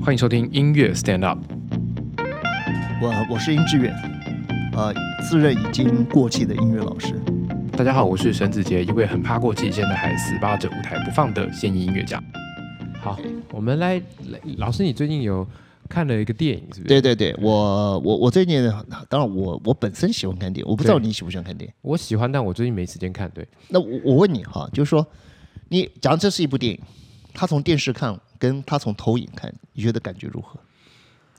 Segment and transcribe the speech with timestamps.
[0.00, 1.38] 欢迎收听音乐 Stand Up。
[3.02, 3.94] 我我是殷志远，
[4.74, 4.94] 呃，
[5.28, 7.14] 自认已经过气的音乐老师。
[7.72, 12.22] 大家好，我是沈子杰，一位很怕过气，现在还死扒着舞台不放的现役音乐家。
[13.00, 13.18] 好，
[13.52, 13.96] 我们来，
[14.30, 15.46] 来老师，你最近有
[15.88, 16.88] 看了一个电影，是不是？
[16.88, 18.62] 对对对，我我我最近
[19.08, 21.74] 当然我我本身喜欢看电影，我不知道你喜不喜欢看电影。
[21.82, 23.30] 我喜欢，但我最近没时间看。
[23.34, 25.06] 对，那我我问你哈，就是说，
[25.68, 26.80] 你假如这是一部电影，
[27.34, 30.58] 他从电视看跟他从投影看，你觉得感觉如何？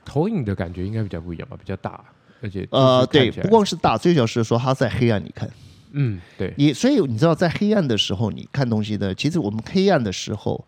[0.04, 2.04] 投影的感觉应该比较不一样吧，比较大，
[2.40, 5.48] 而且呃，对，不光是大，最主要是说他在黑暗里看。
[5.92, 10.64] 嗯，对，你所以你知道，在黑暗的时候，你看东西的，其实我们黑暗的时候，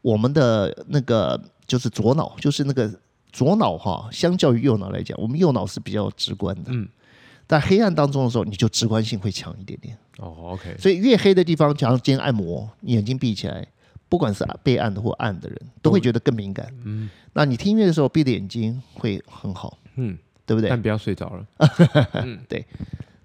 [0.00, 2.90] 我们的那个就是左脑，就是那个
[3.32, 6.70] 左脑哈，相较于右脑来讲，我们右脑是比较直观的。
[6.72, 6.88] 嗯，
[7.46, 9.96] 在黑暗当中的时候，你就直观性会强一点点。
[10.18, 13.66] 哦，OK，所以越黑的地方，假如今天按摩，你眼睛闭起来，
[14.08, 16.72] 不管是被按的或按的人，都会觉得更敏感。
[16.84, 20.70] 嗯那你听音乐的时候，闭着眼睛会很好，嗯，对不对？
[20.70, 21.46] 但不要睡着了。
[22.24, 22.64] 嗯，对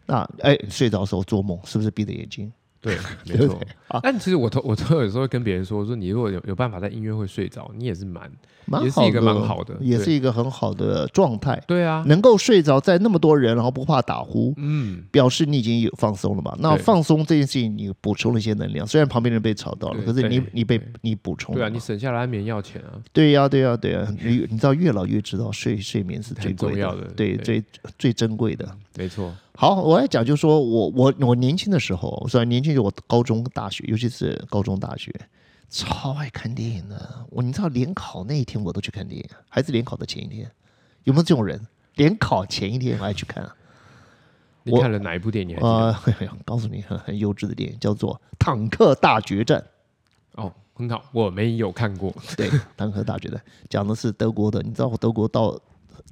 [0.06, 2.52] 那哎，睡着的时候做梦，是不是闭着眼睛？
[2.82, 2.98] 对，
[3.30, 3.60] 没错。
[4.02, 8.30] 但其实我都我都有时候会跟别人说，我说你如果有有办法在音乐会睡着，你也是蛮
[8.66, 11.62] 蛮也是一个好的蛮好的也是一个很好的状态。
[11.68, 16.56] 对啊，能够睡着，在那么多人，然后不怕打呼，嗯，表示你已经有放松了嘛？
[16.60, 27.44] 那放松这件事情，你补充了一些能量，虽然旁边人被吵到了，可是你你被你补充对啊，你省下来安眠药钱啊，对呀，对呀，对呀，你你知道，越老越知道睡睡眠是最重要的对，对。
[27.44, 27.64] 最
[28.00, 28.68] 最珍贵的。
[28.96, 35.14] 没错，好，我来讲，就是说我我我年轻的时候，虽然年轻就我高中、大学，尤其是高中、大学，
[35.70, 37.28] 超爱看电影的。
[37.30, 40.52] 我你知道，联考那一天我都去看电影，还是联考的前一天，
[41.04, 41.62] 有没有这种人？
[41.94, 43.56] 联考前一天我还去看啊？
[44.64, 45.50] 你看了哪一部电影？
[45.50, 45.68] 你还记
[46.26, 46.28] 得？
[46.28, 49.64] 呃， 告诉你很很优质的电影，叫做《坦克大决战》。
[50.42, 52.12] 哦，很好，我没有看过。
[52.36, 53.38] 对，《坦克大决战》
[53.70, 55.56] 讲的是德国的，你知道德国到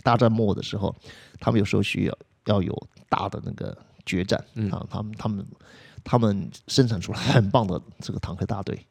[0.03, 0.95] 大战末的时候，
[1.39, 2.15] 他们有时候需要
[2.49, 2.75] 要有
[3.07, 5.45] 大的那个决战、嗯啊，他们他们
[6.03, 8.85] 他们生产出了很棒的这个坦克大队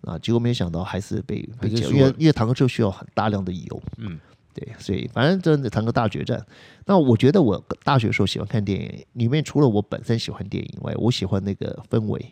[0.00, 4.18] 啊，结果没想到还是被被解，因为因为坦克车需要很大量的油，嗯，
[4.54, 6.44] 对，所以反正真的坦克大决战。
[6.86, 12.24] 那我觉得我大学时候喜欢看电影，里面除了我本身喜欢电影以外，我喜欢那个氛围。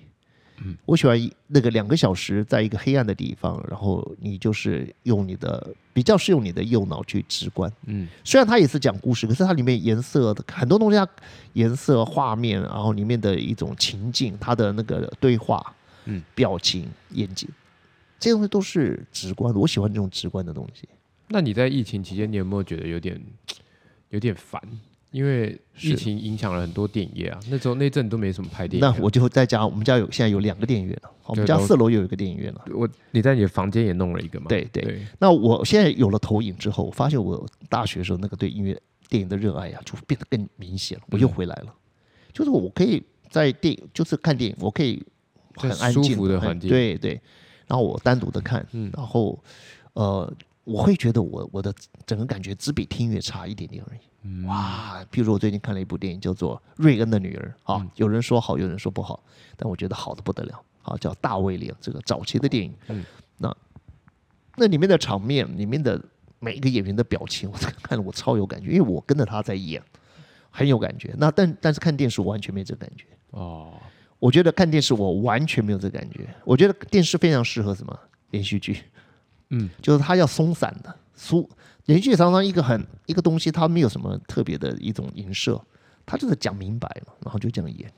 [0.59, 1.19] 嗯，我喜欢
[1.49, 7.71] 那个两个小时在一个黑暗的地方，然后你就是用你的比较是用你的右脑去直观。
[7.87, 11.09] 嗯，虽然它也是讲故事，可是它里面颜色很多东西，它
[11.53, 15.75] 颜色、画面，然后里面的一种情境，它的那个对话、
[16.07, 17.49] 嗯，表情、眼睛，
[18.19, 19.61] 这些东西都是直观的。
[19.61, 20.89] 我喜欢这种直观的东西。
[21.29, 23.21] 那你在疫情期间，你有没有觉得有点
[24.11, 24.63] 有点烦？
[25.17, 28.95] 因为疫情影响了很多电影业啊，那时候那阵都没什么拍电影啊。
[28.95, 32.63] 那我就在家，我们家有现在有两个电影院了，我们家四楼又有一个电影院了。
[32.75, 34.45] 我你在你的房间也弄了一个吗？
[34.51, 38.79] 对对对，那我现在有了投影之后，我发现我大学的时候那个对音乐
[39.09, 41.05] 电影的热爱呀、就变得更明显了。
[41.11, 41.75] 我又回来了，
[42.35, 45.03] 就是我可以在电影，就是看电影，我可以
[45.55, 47.19] 很安静的环境对对。
[47.67, 49.43] 然后我单独的看，嗯然后
[49.95, 50.31] 呃，
[50.67, 51.73] 我会觉得我我的
[52.05, 54.01] 整个感觉只比听音乐差一点点而已。
[54.23, 59.23] 嗯哇，譬如我最近看了一部电影叫做《瑞恩的女儿》啊，嗯有人说好，有人说不好，
[59.57, 62.75] 但我觉得好的不得了啊，叫《大卫连》这个早期的电影。
[62.89, 63.05] 嗯，
[63.39, 63.57] 那
[64.57, 66.03] 那里面的场面，里面的
[66.41, 69.81] 每一个演员的表情，我看了我超有感觉，因为我跟着他在演，
[70.51, 71.15] 很有感觉。
[71.17, 73.05] 那但但是看电视我完全没这个感觉。
[73.31, 73.75] 哦，
[74.19, 76.27] 我觉得看电视我完全没有这个感觉。
[76.45, 77.97] 我觉得电视非常适合什么
[78.31, 78.83] 连续剧，
[79.51, 81.49] 嗯，就是它要松散的，疏
[81.87, 85.61] 连续常常一个很一个东西，它没有什么特别的一种影射，
[86.05, 87.91] 它就是讲明白嘛，然后就这样演。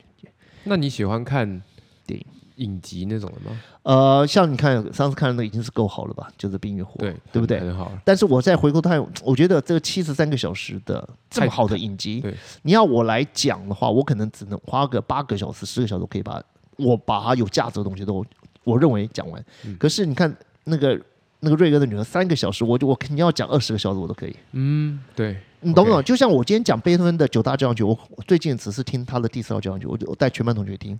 [0.63, 1.61] 那你喜欢看
[2.05, 2.25] 电影
[2.57, 3.61] 影集那种的吗？
[3.83, 7.59] 呃，像你看上次看的那已经是够好了吧，就是《冰与火》，对，对不对？
[7.61, 7.91] 很好。
[8.03, 16.43] 但是我再回过头看，我觉得这个七十三个小时的这么好的影集对，你要我来讲的话，我可能只能花个八个小时、十个小时，可以把
[16.75, 18.23] 我把它有价值的东西都
[18.65, 19.43] 我认为讲完。
[19.65, 20.35] 嗯可是你看
[20.65, 20.99] 那个
[21.41, 24.35] 那个瑞哥的女儿，三个小时，我就我肯定要讲二十个小时，我都可以。
[24.51, 30.99] 嗯，对，你懂不懂就像我今天讲贝多芬的九大交响曲，我我最近只是听他的第四号交响曲，我就我带全班同学听，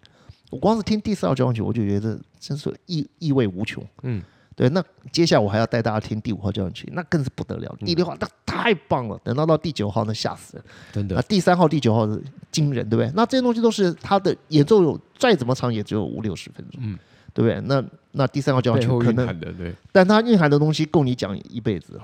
[0.50, 3.84] 我光是听第四号交响曲，我就觉得真是意意味无穷。
[4.04, 4.22] 嗯，
[4.56, 4.82] 对，那
[5.12, 7.76] 接下来我还要带大家听第五号交响曲，那更是不得了。
[7.86, 10.66] 第六号那太棒了，等到到第九号那吓死人。
[10.94, 12.22] 那真的，第三号、第九号是
[12.52, 13.12] 惊人，对不对？
[13.14, 16.98] 那这些东西都是他的演奏有再怎么长也只有五六十分钟，嗯，
[17.34, 17.62] 对不对？
[17.68, 22.00] 那那第三个交响背后曲可能但它蕴含的东西够你讲一辈子。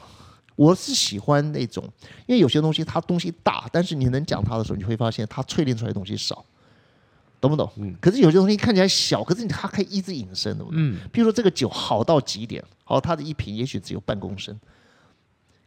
[0.55, 1.83] 我是喜欢那种，
[2.27, 6.45] 因为有些东西它东西大，但是你能讲它的时候，你会发现它淬炼出来的东西少，
[7.41, 7.69] 懂不懂？
[7.75, 10.63] 嗯可是有些东西看起来小，可是它可以一直引申的。
[10.71, 14.57] 嗯，譬如说这个酒好到极点，好，它的一瓶也许只有半公升，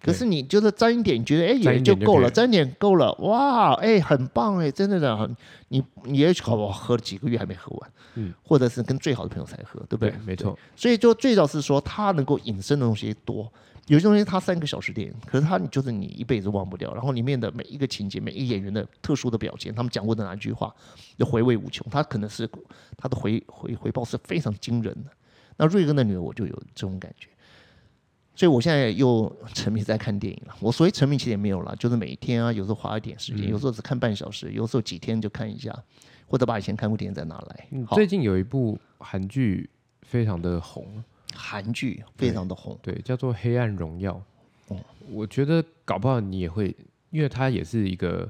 [0.01, 5.37] 可是你就是沾一点，你觉得哎沾也就够了，沾一点够了，哇，哎很棒哎，真的的，很
[5.69, 10.15] 你你也许好我喝了几个月还没喝完，嗯，或者是跟最好的朋友才喝，对不对？
[10.25, 13.53] 没错，所以就最早是说它能够引申的东西多，
[13.89, 20.73] 有些东西它三个小时电影，可是它你就是你一辈子忘不掉，然后里面的每一个情节、每一个演员的特殊的表现，他们讲过的哪一句话，
[21.19, 21.87] 就回味无穷。
[21.91, 22.49] 它可能是
[22.97, 25.11] 它的回回回报是非常惊人的。
[25.57, 27.29] 那瑞根的女儿我就有这种感觉，
[28.39, 30.55] 所以我现在又沉迷在看电影了。
[30.61, 35.77] 我所谓沉迷其实也没有了，就是每一天啊，有时候花一点时间，有时候只看半小时，有时候几天就看一下，
[36.29, 37.69] 或者把以前看过电影再拿来。
[37.97, 39.69] 最近有一部韩剧
[40.03, 41.03] 非常的红，
[41.35, 44.13] 韩剧非常的红，对，叫做《黑暗荣耀》。
[44.73, 44.79] 哦
[45.11, 46.73] 我觉得搞不好你也会，
[47.11, 48.29] 因为它也是一个，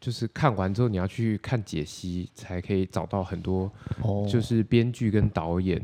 [0.00, 3.70] 就是看完之后你要去看解析，才可以找到很多
[4.02, 5.80] 哦，就是编剧跟导演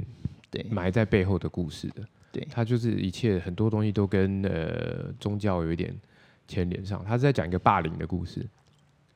[0.50, 2.02] 对埋在背后的故事的。
[2.32, 5.94] 对它就是一切很多东西都跟呃宗教有一点
[6.48, 7.04] 牵连上。
[7.04, 8.44] 他是在讲一个霸凌的故事，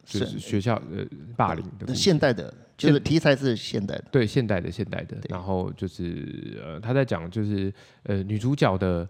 [0.05, 1.05] 就是学校呃
[1.35, 1.95] 霸凌的。
[1.95, 4.05] 现代的，就是题材是现代的。
[4.13, 7.73] 对，现代的现代的，然后就是呃，他在讲就是
[8.05, 9.09] 呃女主角的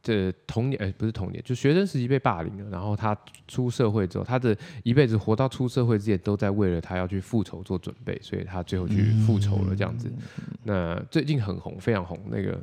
[0.00, 3.16] 这童年，呃不是童年，就学生时期被霸凌了，然后她
[3.48, 10.08] 出社会之后，她的一辈子活到出社会之前都在为了她要去复仇做准备，所以她最后去复仇了这样子。
[10.62, 12.60] 那最近很红，非常红，那个，哈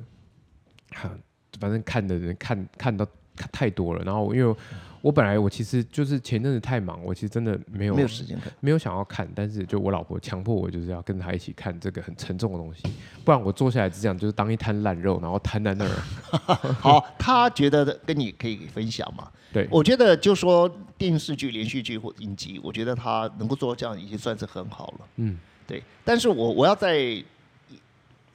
[1.59, 3.05] 反正看的人看看到
[3.35, 4.55] 看太多了，然后因为
[5.01, 8.51] 我本来我其实就是前阵子太忙，我其实真的没有没有时间看。
[8.59, 12.81] 没有想要看，但是就我老婆强迫我，就是要跟她一起看这个很沉重的东西，
[13.23, 15.91] 不然我坐下来只想就是当一滩烂肉，然后瘫在那儿。
[16.81, 19.31] 好，他觉得跟你可以分享嘛？
[19.53, 20.67] 对，我觉得就说
[20.97, 25.07] 电视剧、连续剧或影集，我觉得他能够做到这样，已经算是很好了。
[25.17, 25.37] 嗯，
[25.67, 25.83] 对。
[26.03, 27.23] 但是我我要在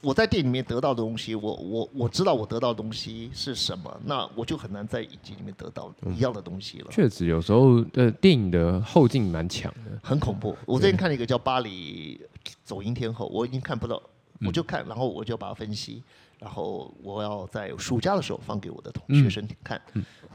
[0.01, 6.87] 我在电影里面得到的东西，我我我知道我得到的东西是什么，那我就很难在影集里面得到一样的东西了。
[6.89, 9.99] 确实有时候呃电影的后劲蛮强的。
[10.03, 10.55] 很恐怖。
[10.65, 12.19] 我最近看了一个叫《巴黎
[12.63, 14.01] 走音天后》，我已经看不到，
[14.39, 16.01] 嗯我就看，然后我就把它分析，
[16.39, 19.79] 然后我要在暑假的时候放给我的同嗯学生看。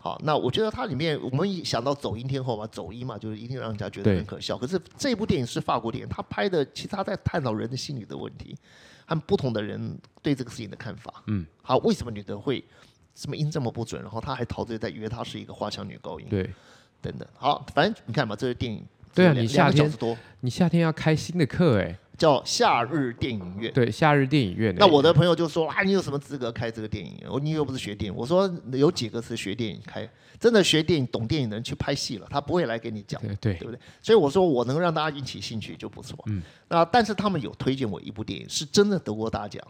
[0.01, 4.57] 好，那我觉得它里面我们一想到走音天后嘛，走音嘛，就是一定让人家觉得很可笑。
[4.57, 8.57] 可是这部电影是法国电影，他拍的其实他在探讨人的心理的问题，
[9.06, 11.23] 和不同的人对这个事情的看法。
[11.26, 12.62] 嗯，好，为什么女的会
[13.14, 14.03] 什么音这么不准？
[14.03, 16.50] 然后他还陶醉在以为她是一个花腔女高音对
[17.00, 17.26] 等等。
[17.35, 18.85] 好，反正你看嘛，这是电影。
[19.14, 19.91] 对啊你夏天。
[20.41, 23.73] 你夏天要开新的课哎，叫夏日电影院。
[23.73, 24.79] 对，夏日电影院欸。
[24.79, 27.31] 那我的朋友就说啊，你有什么资格开这个电影院？
[27.31, 28.17] 我你又不是学电影。
[28.17, 30.09] 我说有几个是学电影开，
[30.41, 33.79] 真的学电影、懂电影的人去拍戏了，他不会来给你讲，对对对不对？
[34.01, 36.19] 所以我说我能让大家引起兴趣就不错。
[36.27, 39.63] 嗯，那但是他们有推荐我一部电影，是真的得过大奖，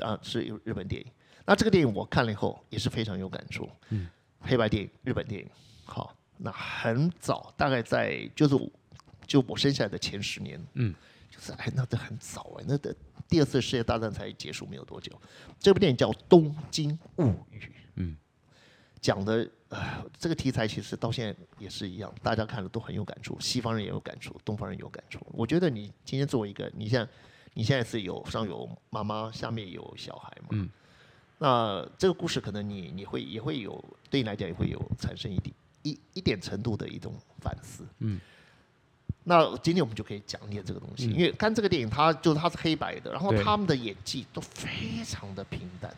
[0.00, 1.06] 啊，是日本电影。
[1.44, 3.68] 那这个电影我看了以后也是非常有感触。
[3.90, 4.08] 嗯，
[4.40, 5.48] 黑白电影，日本电影。
[5.84, 8.56] 好，那很早，大概在就是
[9.26, 10.58] 就我生下来的前十年。
[10.74, 10.94] 嗯。
[11.42, 12.94] 就是哎，那这很早哎，那的
[13.28, 15.10] 第二次世界大战才结束没有多久。
[15.58, 17.58] 这部电影叫《东京物语》，
[17.96, 18.16] 嗯，
[19.00, 25.18] 讲的呃这个题材其实到现在也是一样，大家看了都很有感触，西方人也有感触，东方人有感触。
[25.32, 27.06] 我觉得你今天作为一个，你像
[27.54, 30.68] 你现在是有上有妈妈，下面有小孩嘛，嗯，
[31.38, 38.20] 那这个故事可能你你会也会有对你来讲也会有产生一点一一点程度的一种反思，嗯。
[39.24, 45.94] 那今天我们就可以讲解这个东西，因为看这个电影，它就是它是黑白的，然后他们的演技都非常的平淡。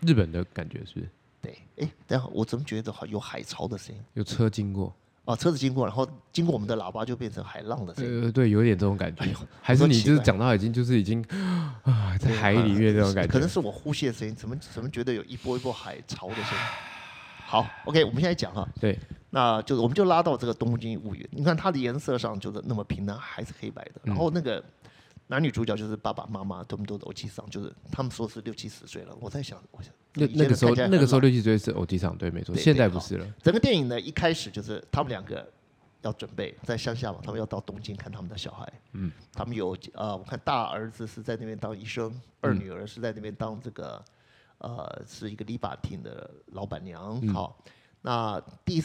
[0.00, 1.08] 日本的感觉是不是
[1.42, 4.02] 对，哎，等一下我怎么觉得好有海潮的声音？
[4.14, 4.94] 有车经过？
[5.26, 8.24] 哦，车子经过，然后经过我们的喇叭就变成海浪的声音。
[8.24, 9.22] 呃，对，有点这种感觉。
[9.22, 11.22] 哎 呦还是你就是讲到已经就是 已经
[11.82, 13.32] 啊在海里面这种感觉。
[13.32, 16.64] 可能是我呼吸的声音，怎么怎么觉得有一波一波海潮的声音？
[17.46, 18.98] 好，OK，我们现在讲哈，对，
[19.30, 24.62] 那就是我们就拉到这个《东京物语》，你看它的颜色上就是那么平淡，还是黑白的，然后那个
[25.28, 29.16] 男女主角就是爸爸妈妈，他们都欧基上，就是他们说是六七十岁了。
[29.20, 33.26] 我在想，我想那那个时候那个时候六七十岁是偶机上，对，没错，现在不是了。
[33.40, 35.48] 整个电影呢一开始就是他们两个
[36.02, 38.72] 要准备在乡下嘛，他们要到东京看他们的小孩。
[38.94, 44.04] 嗯，他们有呃，我看大儿子是在那边当医生，二女儿是在那边当这个
[44.58, 47.20] 呃是一个理发厅的老板娘。
[47.22, 47.56] 嗯好，
[48.02, 48.82] 那第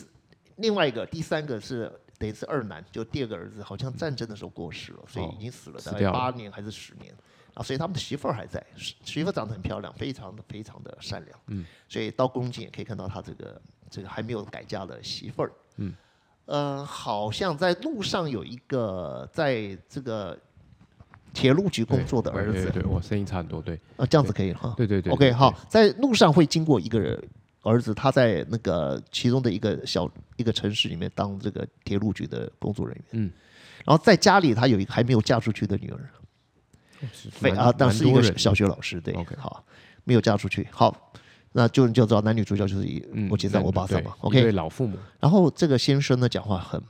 [0.58, 1.92] 另外一个第三个是。
[2.18, 7.14] 等于是二男，就第二个儿子，好像战争的时候过世了，所以已经死了，大概八年还是十年
[7.54, 15.94] 啊，所以他们的媳妇儿还在，媳媳妇长得很漂亮，非常的非常的善良，嗯，所以到宫颈也可以看到他这个这个还没有改嫁的媳妇儿，嗯，
[16.46, 20.40] 呃，好像在路上有一个在这个
[21.34, 24.74] 铁路局工作的儿子，对对对，我声音差很多，对啊，这样子可以了哈。
[24.78, 25.12] 对对对。
[25.12, 27.22] OK，好，，在路上会经过一个人
[27.66, 33.32] 儿子他在那个其中的一个小一个城市里面当这个铁路局的工作人员，嗯，
[33.84, 39.66] 然后在家里他有一个还没有嫁出去的女儿，啊，当时一个小学老师，对 OK 好，
[40.04, 41.12] 没有嫁出去，好，
[41.54, 46.82] 那就你就知道男女主角就是一嗯我姐在我爸上嘛，OK，对，OK，老父母，然后这个先生呢讲话很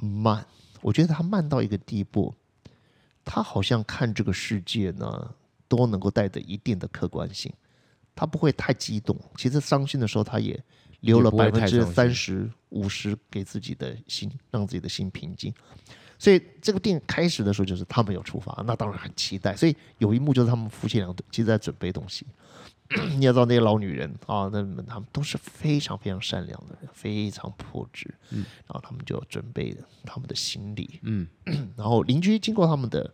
[0.00, 0.44] 慢，
[0.80, 2.34] 我觉得他慢到一个地步，
[3.24, 5.30] 他好像看这个世界呢
[5.68, 7.52] 都能够带着一定的客观性，
[8.14, 9.16] 他不会太激动。
[9.36, 10.58] 其实伤心的时候，他也
[11.00, 15.52] 留了百分之三十、五十给自己的心，让自己的心平静。
[16.18, 19.56] 所以这个电影开始的时候就是他们有出发，那当然很期待。
[19.56, 22.26] 所以有一幕就是他们夫妻俩其实在准备东西。
[23.16, 28.14] 你要知道那些老女人啊，那么他们都是非常非常善良的人，非常朴质。
[28.30, 31.00] 嗯，然后他们就准备他们的行李。
[31.02, 31.26] 嗯，
[31.74, 33.12] 然后邻居经过他们的，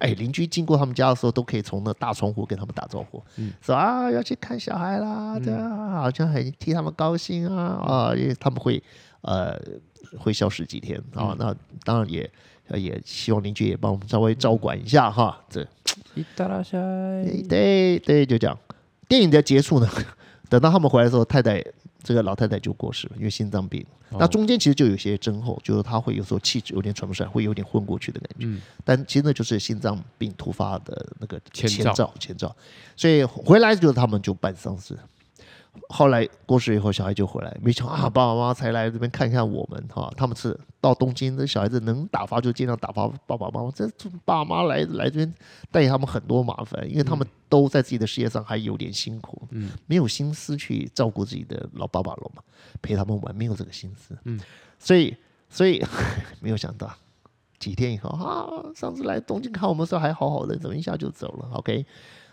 [0.00, 3.52] 哎，邻居经过他们家的时候，都可以从那大窗户跟他们打招呼，嗯。
[3.62, 8.82] 说啊要去看小孩啦，这样好像很替他们高兴啊啊，因为他们会
[9.22, 9.56] 呃
[10.18, 11.54] 会消失几天啊，那
[11.84, 12.28] 当然也
[12.68, 15.66] 呃也希望邻居也帮我们稍微照管一下哈，这
[17.48, 18.58] 对对对，就这样。
[19.08, 19.88] 电影的结束呢，
[20.48, 21.62] 等到他们回来的时候，太太
[22.02, 23.84] 这个老太太就过世了，因为心脏病。
[24.10, 28.46] 那哦中间其实就有些症候，就是她会有时候气质有点喘不上来，会有点昏过去的感觉。
[28.46, 32.56] 嗯但其实那就是心脏病突发的那个前兆前兆，前兆。
[32.96, 34.98] 所以回来就是他们就办丧事。
[35.88, 43.70] 后来过世以后，小孩就回来，没想到啊，爸爸妈妈才来这边看看我们哈、他们是到东京，这小孩子能打发就尽量打发爸爸妈妈。
[43.72, 43.88] 这
[44.24, 45.34] 爸妈来来这边
[45.70, 52.42] 带给他们很多麻烦，因为他们都在自己的事业上还有点辛苦，嗯，没有心思去照顾自己的老爸爸了嘛，
[52.82, 54.40] 陪他们玩没有这个心思，嗯，
[54.78, 55.16] 所以
[55.48, 55.84] 所以
[56.40, 56.92] 没有想到
[57.58, 61.84] 几天以后啊，上次来东京看我们的时候还好好的，怎么一下就走了？OK，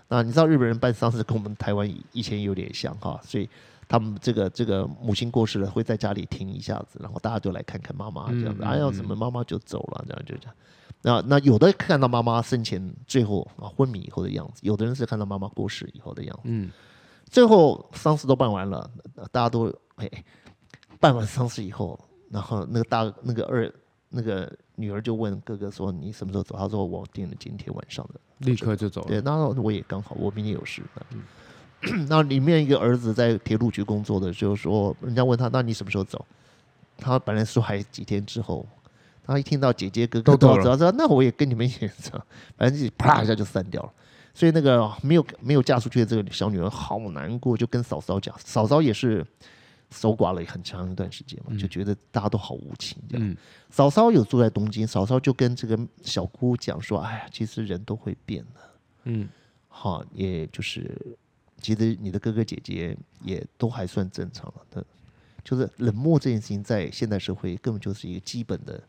[0.07, 3.49] 那你知道日本人办丧事跟我们台湾以以前有点像哈，所以
[3.87, 10.05] 他们这个这个母亲过世了，会在家里停一下子，然后大家就来看看妈妈这样子，嗯嗯哎呀，怎么妈妈就走了？
[10.07, 10.55] 这样就这样。
[11.01, 16.41] 那那有的看到妈妈生前最后啊昏迷以后的样子，有的人是看到妈妈过世以后的样子。
[16.45, 16.71] 嗯
[17.29, 18.89] 最后丧事都办完了，
[19.31, 20.09] 大家都哎
[20.99, 21.99] 办完丧事以后，
[22.31, 23.69] 然后那个大那个二
[24.17, 30.81] 那个女儿就问哥哥说：“你什么时候走？”他说：“我定了今天晚上的。”立刻就走了，对，那我也刚好，我明天有事。
[32.09, 36.25] 那里面一个儿子在铁路局工作的，就是说，人家问他，那你什么时候走？
[36.97, 38.67] 他本来说还几天之后，
[39.24, 42.19] 他一听到姐姐哥哥都走说那我也跟你们一起走，
[42.57, 43.93] 反正自己啪一下就散掉了。
[44.33, 49.25] 所以那个没有没有嫁出去的这个小女儿好难过，就跟嫂嫂讲，嫂嫂也是
[49.89, 53.27] 守寡了很长一段时间嘛，就觉得大家都好无情这样。
[53.27, 53.36] 嗯
[53.70, 58.62] 嫂嫂有住在东京，嫂嫂就跟这个小姑讲说：“哎呀，其实人都会变的，
[59.03, 59.27] 嗯
[59.67, 61.17] 好，也就是
[61.62, 64.86] 其实你的哥哥姐姐也都还算正常了的，
[65.44, 68.82] 就是冷漠这件事情在现代社会根本就是一个基本的、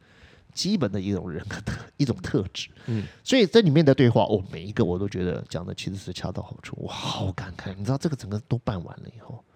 [0.55, 2.69] 基本的一种人格特一种特质。
[2.87, 7.75] 嗯，所以这里面的对话，我、每一个我都觉得讲的其实是恰到好处，我好感慨。
[7.75, 9.48] 你知道这个整个都办完了以后，哎，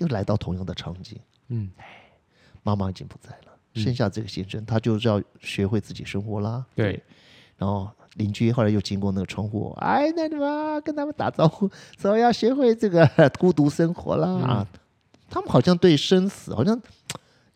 [0.00, 1.18] 又来到同样的场景。
[1.48, 1.70] 嗯
[2.62, 6.62] 妈妈已经不在了，剩下这个先生，他就是要学会自己生活啦。
[6.74, 7.02] 对，
[7.56, 13.08] 然后邻居后来又经过那个窗户，哎，那什么跟他们打招呼， 说要学会这个
[13.40, 14.28] 孤独生活啦。
[14.28, 14.66] 啊，
[15.30, 16.78] 他们好像对生死好像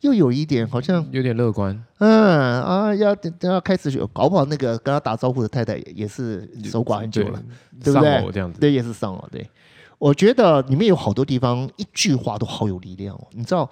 [0.01, 7.43] 又有一点，好像有点乐观，嗯啊，要等要开始学，搞不好那个跟他打招呼的太太也也是守寡很久了，
[7.83, 9.29] 对不对偶这样子，对，也是丧偶。
[9.31, 9.47] 对，
[9.99, 13.27] 我觉得里面有好多地方，一句话都好有力量哦。
[13.33, 13.69] 你知道，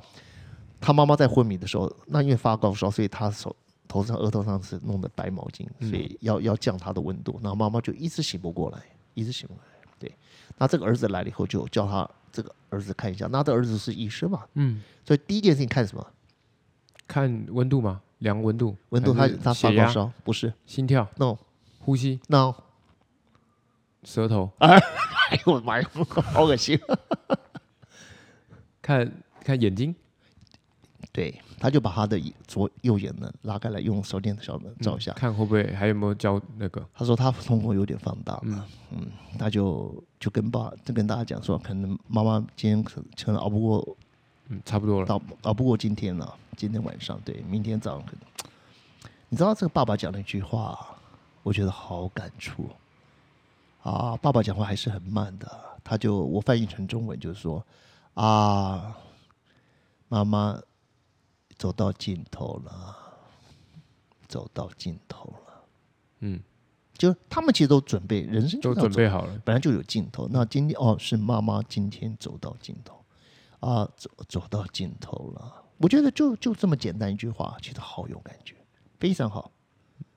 [0.81, 3.55] 他妈妈在昏迷的时候，那因为发高烧，所以他手
[3.87, 7.39] 头上、额头上是弄的白毛巾，所以要要降他的温度。
[7.43, 8.79] 然后妈妈就一直醒不过来，
[9.15, 9.71] 一直醒不过来。
[9.99, 10.13] 对，
[10.59, 13.27] 那这个儿子来了以后，就叫他这个儿子看一下。
[13.27, 16.07] 那这儿子是医生嘛，嗯，所以第一件事情看什么？
[17.07, 18.01] 看温度吗？
[18.19, 21.37] 量温度，温度他他发、高烧，不是心跳、？No
[21.81, 22.55] 呼吸、No，
[24.05, 24.77] 舌头，哎
[25.47, 25.89] 呦我的妈呀，
[26.33, 26.79] 好恶心。
[28.81, 29.11] 看
[29.45, 29.95] 看眼睛，
[31.13, 35.13] 对，他就把他的左右眼呢拉开来，用手电的小灯照一下。
[35.13, 39.07] 看会不会还有没有焦那个，他说他瞳孔有点放大了，嗯
[39.39, 43.97] 他就就跟爸就跟大家讲说，可能妈妈今天可可能熬不过
[44.49, 48.21] 嗯，差不多了，熬熬不过今天了，今天晚上对，明天早上可能。
[49.29, 50.77] 你知道这个爸爸讲了一句话，
[51.45, 52.69] 我觉得好感触
[53.83, 54.17] 啊！
[54.17, 55.51] 爸爸讲话还是很慢的，
[55.83, 57.65] 他就我翻译成中文就是说
[58.15, 58.97] 啊，
[60.09, 60.61] 妈妈
[61.57, 62.97] 走到尽头了，
[64.29, 65.65] 走到尽头了。
[66.21, 66.41] 嗯，
[66.97, 70.29] 就他们其实都准备，人生就准备好了，本来就有尽头。
[70.31, 73.05] 那今天哦，是妈妈今天走到尽头，
[73.59, 75.65] 啊，走走到尽头了。
[75.79, 78.55] 我觉得就就这么简单一句话，其实好有感觉，
[79.01, 79.51] 非常好。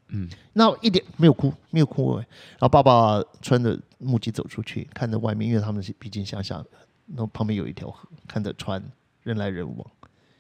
[0.08, 2.18] 嗯，那一点没有哭，没有哭。
[2.18, 6.64] 然后爸爸穿着木屐走出去，看着外面，因为他们是毕竟乡下，
[7.08, 8.84] 然后旁边有一条河，看着船
[9.24, 9.92] 人来人往。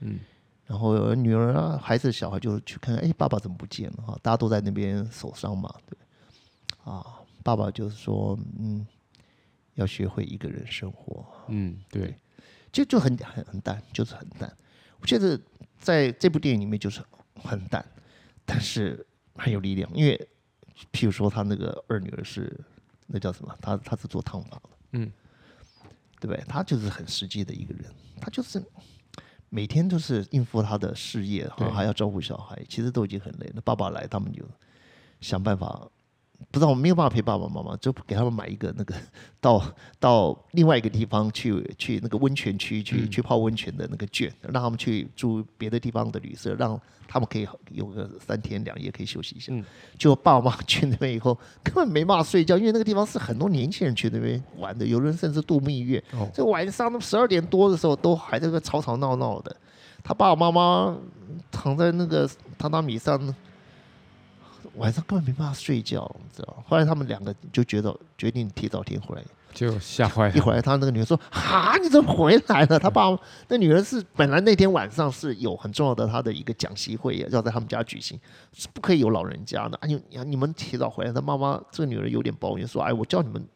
[0.02, 0.20] 嗯，
[0.66, 4.04] 然后女儿啊，孩子小孩就去看，哎，爸爸怎么不见了？
[4.06, 5.98] 哈，大家都在那边守丧嘛，对。
[6.84, 7.04] 啊，
[7.44, 8.86] 爸爸就是说，嗯，
[9.74, 11.26] 要学会一个人生活。
[11.48, 12.16] 嗯，对，
[12.72, 14.56] 就就很很很淡，就是很淡。
[15.00, 15.40] 我觉得
[15.80, 17.02] 在这部电影里面就是
[17.44, 17.84] 很淡，
[18.46, 19.04] 但是
[19.36, 19.90] 很有力量。
[19.94, 20.28] 因为
[20.92, 22.52] 譬如说，他那个二女儿是
[23.08, 23.56] 那叫什么？
[23.62, 25.12] 他他是做烫发的，嗯，
[26.20, 26.44] 对不对？
[26.48, 27.86] 他就是很实际的一个人，
[28.20, 28.64] 他就是
[29.50, 33.62] 每天都是应付他的事业，然后还要照顾小孩，其实都已经很累了。
[33.62, 34.44] 爸爸来，他们就
[35.22, 35.90] 想办法。
[36.52, 38.96] 不知道我没有办法陪爸爸妈妈，就给他们买一个那个
[39.42, 39.62] 到
[40.00, 49.54] 到另外一个地方去去那个温泉区去、嗯去泡温泉的那个券，让他们去住别的地方的旅社，让他们可以有个三天两夜可以休息一下。
[49.54, 49.64] 嗯
[49.98, 56.04] 就爸爸妈妈去那边以后，根本没办法睡觉，因为那个地方是很多年轻人去那边玩的，有人甚至度蜜月。
[56.14, 59.56] 哦，这晚上十二点多的时候，都还在那吵吵闹闹的。
[60.04, 60.96] 他爸爸妈妈
[61.52, 62.28] 躺在那个
[62.60, 63.20] 榻榻米上，
[64.78, 66.64] 晚上根本没办法睡觉，你知道？
[66.68, 69.24] 后来他们两个就觉得决定提早天回来。
[69.54, 70.36] 就吓坏了。
[70.36, 73.18] 一回来，他那个女儿说：“哈，你怎么回来了？”他爸
[73.48, 78.20] 那女儿是本来那天晚上是有很重要的他的一个讲习会要在他们家举行，
[78.52, 79.78] 是不可以有老人家的。
[79.78, 83.48] 哎呦，你你们提早回来，他妈妈这个女儿有点抱怨说：“哎，我叫你们，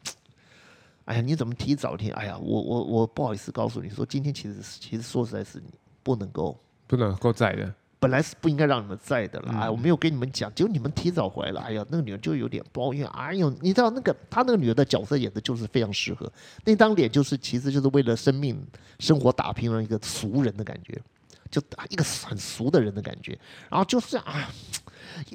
[1.03, 2.13] 哎呀，你怎么提早天？
[2.13, 6.57] 哎呀，我我我不好意思告诉你说，今天其实是其实说实在是你不能够。”
[6.87, 7.73] 不能够在的。
[7.99, 16.31] 本来是不应该让你们在的啦，嗯哎，我没有跟你们讲，结果你们提早回来了，哎呀，那个女人就有点抱怨，哎呦，你知道那个她那个女儿的角色演的就是非常适合，
[16.63, 18.59] 那张脸就是其实就是为了生命
[18.99, 20.99] 生活打拼了一个俗人的感觉，
[21.51, 23.37] 就一个很俗的人的感觉，
[23.69, 24.49] 然后就是啊。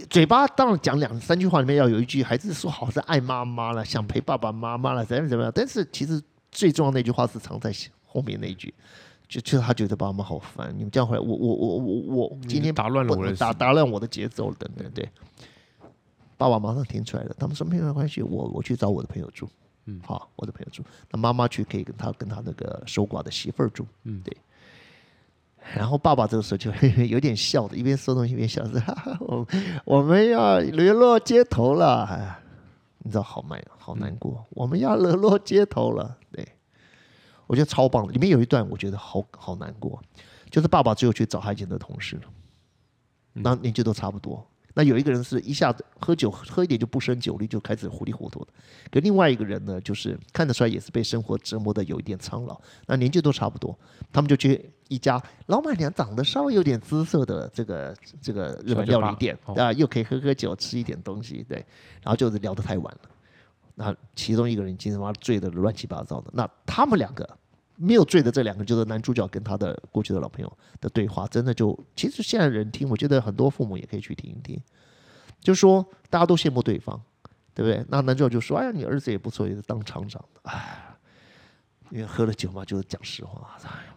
[0.09, 5.53] 嘴巴当然讲两三句话里面要有一句还是说好是爱妈妈了，想陪爸爸妈妈了，怎样怎么样。
[5.55, 7.75] 但是其实最重要的那句话是藏在
[8.07, 8.73] 后面那一句，
[9.35, 15.09] 就就是他觉得爸妈好烦，你们这样回来，我我我我我今天打乱了我的打打乱我的节奏了，等等，对。
[16.37, 19.49] 爸爸马上听出来了，他们说没有关系，我我去找我的朋友住，
[19.87, 20.85] 嗯好，我的朋友住。
[21.11, 24.37] 那妈妈去可以跟他跟他那个守寡的媳妇儿住，嗯对。
[25.75, 26.71] 然后爸爸这个时候就
[27.07, 29.45] 有点笑的，一边说东西一边笑着，哈哈，我
[29.85, 32.39] 我们要沦落街头了，哎，
[32.99, 36.47] 你知道好难好难过，我们要沦落街头了，对。
[37.47, 40.01] 我觉得超棒的，里面有一段我觉得好好难过，
[40.51, 42.21] 就是爸爸只有去找他以前的同事，
[43.33, 44.47] 那年纪都差不多。
[44.77, 48.49] 那有一个人是一下子喝酒喝一点就不胜酒力，就开始糊里糊涂的；
[48.91, 53.79] 可另外一个人呢，就是看得出来也是被生活折磨的有一点苍老，那年纪都差不多。
[54.13, 61.65] 他们就去一家老板娘长得稍微有点姿色的这个这个日本料理店啊，又可以喝喝酒吃一点东西，对，
[62.03, 63.11] 然后就是聊得太晚了。
[63.75, 67.29] 那其中一个人今天妈醉得乱七八糟的，那他们两个
[67.77, 74.61] 没有醉的这两个，就是男主角跟他的过去的老朋友的对话，真的就其实现在人听，我觉得很多父母也可以去听一听，
[75.41, 77.03] 就说大家都羡慕对方，
[77.53, 77.85] 对不对？
[77.89, 80.97] 那男主角就说：“哎呀，你儿子也不错，也是当厂长的。”哎，
[81.91, 83.95] 因为喝了酒嘛，就是讲实话，哎呀，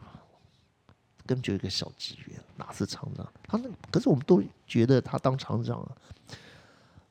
[1.28, 3.32] 根本就一个小职员，哪是厂长？
[3.48, 5.92] 他那可是我们都觉得他当厂长啊。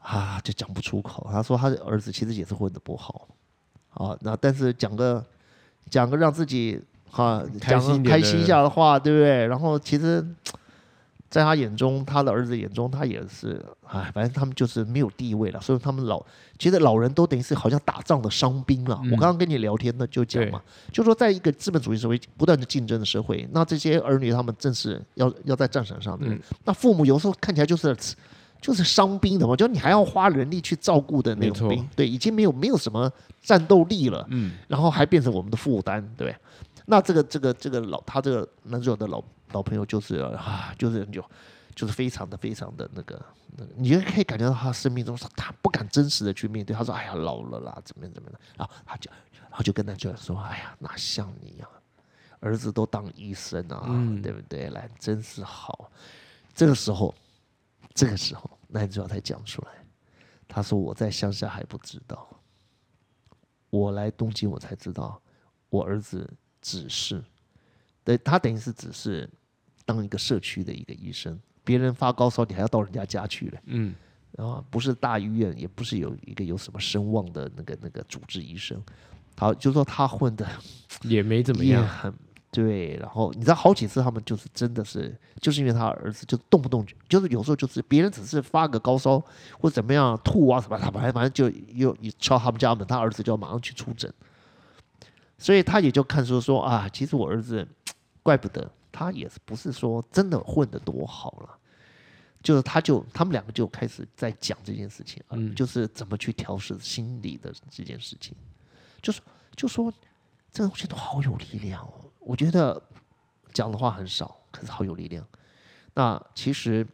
[0.07, 1.27] 啊，就讲不出口。
[1.33, 3.27] 他说他的儿子其实也是混的不好，
[3.95, 5.25] 啊，那但是讲个
[5.91, 9.47] 讲个让自己哈、开讲心开心一下的话，对不对？
[9.49, 10.25] 然后其实，
[11.29, 15.61] 在他眼中，他的儿子眼中，他也是，哎，反正他们就是没有地位了。
[15.61, 16.25] 所以他们老，
[16.57, 18.97] 其实老人都等于是好像打仗的伤兵了。
[19.03, 27.97] 嗯我刚刚跟你聊天呢，就讲嘛，就说在一个资本主义社会不断的竞争的社会，那这些儿女他们正是要要在战场上的人，嗯那父母有时候看起来就是。
[28.67, 33.09] 就是伤兵的嘛，就你还要花人力去照顾的那种兵，对，已经没有没有什么
[33.41, 36.35] 战斗力了，嗯，然后还变成我们的负担，对？
[36.87, 41.25] 那这个这个这个老他这个男主角的老老朋友就是啊，就是就
[41.77, 43.25] 就是非常的非常的那个
[43.57, 49.09] 那个，你就可以感觉到他生命中他不敢真实的去面对，他说哎呀老了啦，怎么样怎么样，然后他就
[49.43, 51.69] 然后就跟男主角说哎呀哪像你呀、
[52.41, 54.21] 儿子都当医生啊，嗯。
[54.21, 54.71] 对不对？
[54.71, 55.89] 来真是好，
[56.53, 57.15] 这个时候
[57.95, 59.71] 这个时候男主角才讲出来，
[60.49, 62.29] 他说我在乡下还不知道。
[63.71, 65.21] 我来东京，我才知道，
[65.69, 67.23] 我儿子只是，
[68.05, 69.29] 对他等于是只是
[69.85, 73.95] 当一个社区的一个医生，别人发高烧，你还要到人家家去了，嗯，
[74.33, 78.83] 然后不是大医院，也不是有一个有什么声望的那个那个主治医生，
[79.35, 80.49] 他就说他混的
[81.03, 81.87] 也没怎么也样。
[81.87, 82.15] 很
[82.57, 89.23] 对，然后你知道好几次他们就是真的是，就是因为他儿子就动不动就就是有时候就是别人只是发个高烧
[89.61, 94.11] 或怎么样吐啊什么，他反正反正就又一敲他们家门，他儿子就要马上去出诊，
[95.37, 97.69] 所以他也就看出说啊，其实我儿子
[98.23, 101.59] 怪不得他也是不是说真的混得多好了。
[102.43, 108.35] 就是他就他们两个就开始在讲这件事情啊，嗯就是怎么去调试心理的这件事情，
[109.03, 109.21] 就是
[109.55, 109.93] 就说
[110.51, 112.06] 这个东西都好有力量哦。
[112.27, 112.83] 我觉得
[113.53, 115.25] 讲的话很少，可是好有力量。
[115.95, 116.85] 那其实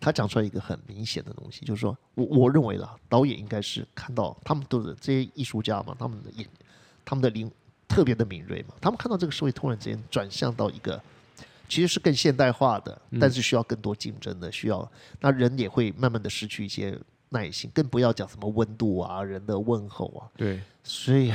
[0.00, 6.48] 他讲出来一个很明显的东西，就是说我我认为啦，导演应该是看到他们都是这些艺术家嘛，他们的眼，
[7.04, 7.50] 他们的灵
[7.86, 11.00] 特别的敏锐嘛，他们看到这个社会突然之间转向到一个
[11.68, 14.90] 其实是更现代化的，但是需要更多竞争的，需要
[15.20, 21.32] 那人也会慢慢的失去一些耐心，更不要讲什么温度啊，人的问候啊，对，所以，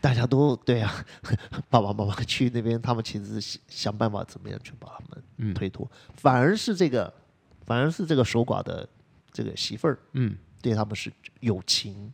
[0.00, 1.04] 大家都对啊，
[1.70, 5.54] 爸爸妈妈去那边，他们其实是想想办法怎么样去把他们嗯。
[5.54, 7.12] 推脱，反而是这个，
[7.64, 8.88] 反而是这个守寡的
[9.32, 10.36] 这个媳妇儿嗯。
[10.60, 12.12] 对他们是有情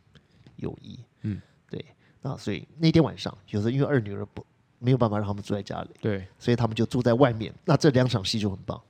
[0.56, 1.84] 有义，嗯，对，
[2.22, 4.42] 那所以那天晚上，有时候因为二女儿不
[4.78, 7.52] 没有办法让他们住在家里，对，所以他们就住在外面。
[7.66, 8.80] 那这两场戏就很棒，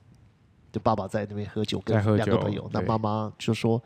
[0.71, 3.83] 就爸爸在那边喝酒，跟两个朋友，那妈妈就说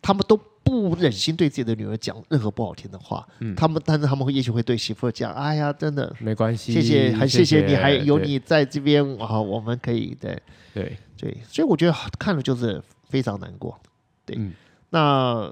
[0.00, 3.56] 他们都不忍心对自己的女儿讲任何不好听的话，嗯。
[3.56, 6.14] 他们但是他们会也许会对媳妇讲，哎呀，真的。
[6.20, 10.38] 没关系，谢谢，还谢谢你，还有你在这边啊，我们可以对。
[10.74, 13.80] 对，对，所以我觉得看了就是非常难过。
[14.26, 14.52] 对，嗯。
[14.90, 15.50] 那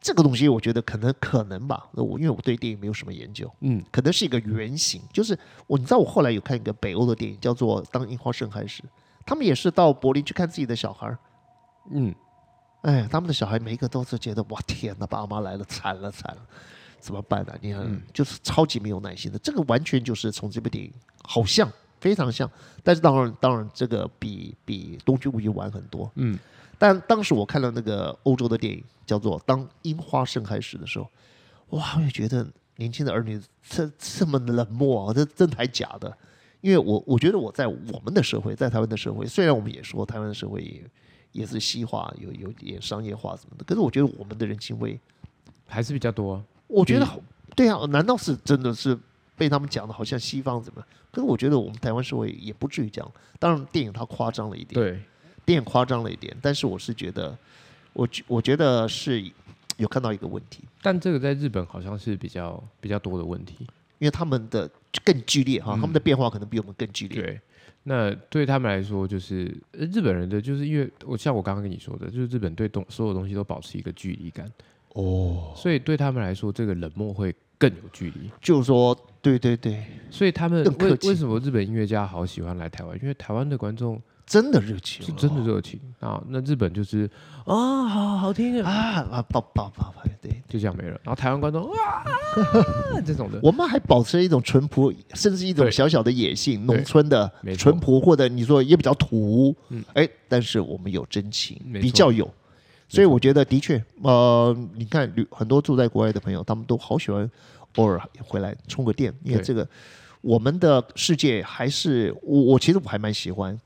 [0.00, 3.82] 这个东西我觉得可能可能吧，我因为我对电影没有什么研究，嗯。
[3.90, 8.82] 可能是一个原型，就是我你知道我后来有看一个北欧的电影叫做《当樱花盛开时》，
[9.24, 11.18] 他们也是到柏林去看自己的小孩儿，
[11.90, 12.14] 嗯，
[12.84, 16.40] 哎，他们的小孩每一个都是觉得哇天哪，爸妈来了，惨了惨了，
[17.00, 18.02] 怎么办呢、你看，嗯。
[18.12, 20.92] 就是超级没有耐心的，这个完全就是从这部电影
[21.22, 21.66] 好像
[21.98, 22.48] 非常像，
[22.82, 26.38] 但是当然当然这个比比《东京物语》晚很多，嗯，
[26.78, 31.08] 但当时我看了那个欧洲的电影叫做《当樱花盛开时》的时候，
[31.70, 36.14] 哇，我也觉得年轻的儿女这这么冷漠啊，这真的还假的？
[36.60, 40.84] 因为我我觉得我在我们的社会，在台湾的社会，虽然我们也说台湾的社会也
[41.34, 44.98] 也是西化，有有点商业化什么的，可是我觉得我们的人情味，
[45.66, 47.20] 还是比较多，我觉得好
[47.56, 48.96] 对啊，难道是真的是
[49.36, 50.82] 被他们讲的好像西方怎么？
[51.10, 53.12] 可是我觉得我们台湾社会也不至于这样。
[53.40, 55.02] 当然，电影它夸张了一点，对，
[55.44, 57.36] 电影夸张了一点，但是我是觉得，
[57.92, 59.20] 我觉我觉得是
[59.76, 63.66] 有看到一个问题，但这个在日本好像是比较比较多的问题，
[63.98, 64.70] 因为他们的
[65.04, 67.20] 更剧烈哈，嗯他们的变化可能比我们更剧烈。
[67.20, 67.40] 对。
[67.86, 74.50] 那对他们来说，就是呃日本人的，就是因为我像我刚刚跟你说的，就是日本对东所有东西都保持一个距离感，
[74.94, 78.30] 哦，所以对他们来说，这个冷漠会更有距离。
[78.40, 82.98] 就是说，对对对，所以他们为为什么日本音乐家好喜欢来台湾？
[83.02, 86.22] 因为台湾的观众真的热情，是真的热情啊。
[86.28, 87.08] 那日本就是
[87.44, 90.42] 啊，好好听啊，啊啊，抱抱抱抱，对。
[90.48, 90.98] 就这样没了。
[91.02, 92.04] 然后台湾观众哇
[93.04, 99.84] 这种的，我们还保持了一种淳朴，甚至一种小小的野性，农村的淳朴，或者你说也比较土，嗯。
[99.94, 102.32] 哎，但是我们有真情，比较有，
[102.88, 107.28] 所以我觉得的确，呃，你看旅很多住在国外的朋友，他们都好喜欢
[107.76, 109.68] 偶尔回来充个电，因为这个
[110.20, 113.58] 我们的世界还是我我其实我还蛮喜欢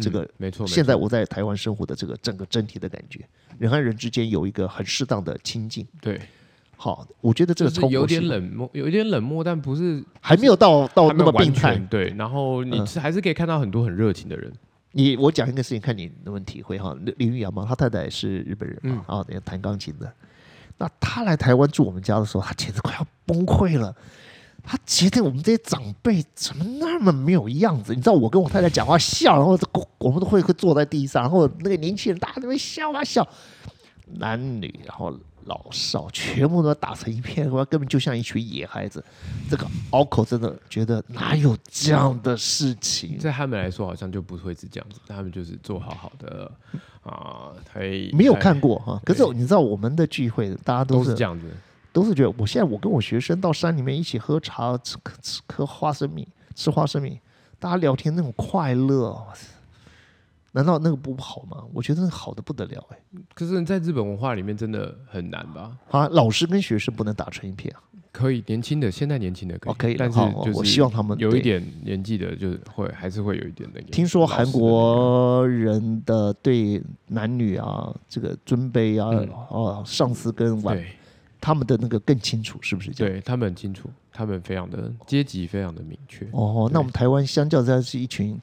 [0.00, 3.26] 这个嗯没错，现在我在台湾生活的这个整个整体的感觉，
[3.58, 5.86] 人和人之间有一个很适当的亲近。
[6.00, 6.20] 对，
[6.76, 11.76] 好，我觉得这个超就是有点冷漠，有一点冷漠，但不是还没有到到那么病态。
[11.90, 12.10] 对。
[12.16, 14.52] 然后你嗯是还是可以看到很多很热情的人，
[14.92, 16.94] 你我讲一个事情，看你能不能体会哈。
[17.02, 20.12] 林林玉阳嘛，他太太是日本人嘛，啊，也弹钢琴的。
[20.78, 23.94] 那他来台湾住我们家的时候，他简直快要崩溃了。
[24.66, 27.94] 他觉得我们这些长辈怎么那么没有样子？
[27.94, 29.64] 你知道，我跟我太太讲话笑，然后这
[29.98, 33.26] 我们都会会坐在地上，然后那个年轻人大家都会笑啊笑，
[34.14, 39.04] 男女然后老少全部都打成一片，我根本就像一群野孩子。
[39.48, 43.16] 这个拗口真的觉得哪有这样的事情？
[43.18, 46.50] 在他们来说好像就不会是这样子，他们就是做好好的
[47.02, 47.80] 啊，还
[48.12, 51.46] 没有看过哈，可是你知道我们的聚会，大家都是这样子，
[51.96, 57.18] 都是觉得，我现在我跟我学生到山里面一起喝茶，吃吃颗花生米，吃花生米，
[57.58, 59.16] 大家聊天那种快乐，
[60.52, 61.64] 难道那个不好吗？
[61.72, 62.98] 我觉得好的不得了哎、
[63.34, 65.74] 可是，在日本文化里面真的很难吧？
[65.90, 67.80] 啊，老师跟学生不能打成一片啊，
[68.12, 73.86] 可以，年轻的现在年轻的可以，哦可以但是就是我希望他们有一点年纪的，就是会还是会有一点那个。
[73.86, 80.86] 听说韩国人的对男女啊，这个尊卑啊，嗯哦，上司跟晚对
[81.40, 83.14] 他们的那个更清楚，是不是这样？
[83.14, 86.26] 对他们很清楚，他们非常的阶级非常的明确。
[86.32, 88.40] 哦，那我们台湾相较之下是一群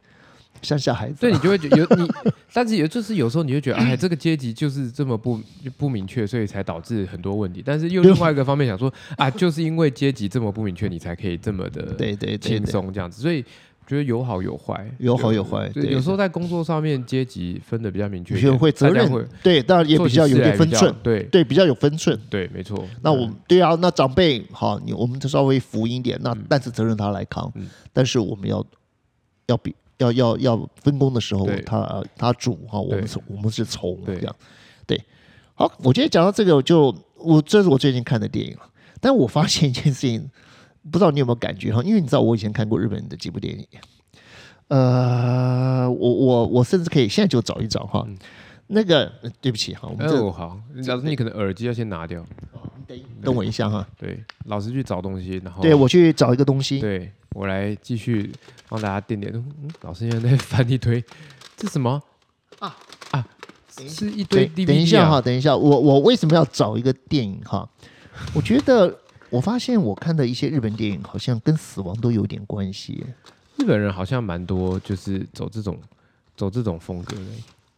[0.61, 2.09] 乡下孩子啊，所以你就会觉得有 你，
[2.53, 5.39] 但是也就是有时候你就觉得，哎， 这个阶级就是这么不
[5.77, 7.61] 不明确，所以才导致很多问题。
[7.65, 13.21] 但是又另外一个方面想说，啊，就是因为阶级这么不明确，你才可以这么的 对对对轻，松这样子。
[13.21, 13.43] 所以
[13.85, 21.23] 觉得有好有坏，有好有坏对有时候在工作上面阶级分的比较明确学会责任会，对，当然也比较有点分寸，对。
[21.23, 22.19] 对，比较有分寸。
[22.29, 22.85] 对，没错。
[23.01, 28.65] 那我们对啊，那长辈好，你我们就稍微服一点，那但是责任他来扛嗯，但是我们要
[29.47, 34.15] 要比要要要分工的时候，他他主哈，我们是我们是从对。
[34.15, 34.35] 这样，
[34.85, 35.01] 对。
[35.55, 38.61] 好，我觉得讲到这个，我就我这是我最近看的电影了，
[38.99, 40.29] 但我发现一件事情，
[40.91, 41.81] 不知道你有没有感觉哈？
[41.83, 43.67] 因为你知道我以前看过日本的几部电影，
[44.67, 48.03] 呃，我我我甚至可以现在就找一找哈。
[48.07, 48.17] 嗯
[48.67, 52.25] 那个，呃对不起哈，我们这哦，好，假如你可能耳机要先拿掉，
[52.87, 53.85] 等等我一下哈。
[53.97, 58.31] 对，老师去找东西，然后对我去找一个东西，对我来继续
[58.69, 59.31] 帮大家垫垫。
[59.35, 61.03] 嗯，老师现在在翻一堆，
[61.57, 62.01] 这什么
[62.59, 62.75] 啊
[63.11, 63.27] 啊？
[63.69, 67.69] 是一堆等一下哈，啊，等一下，我我为什么要找一个电影哈？
[68.33, 68.97] 我觉得
[69.33, 73.03] 我发现我看的一些日本电影好像跟死亡都有点关系。
[73.57, 75.75] 日本人好像蛮多，就是走这种
[76.37, 77.23] 走这种风格的。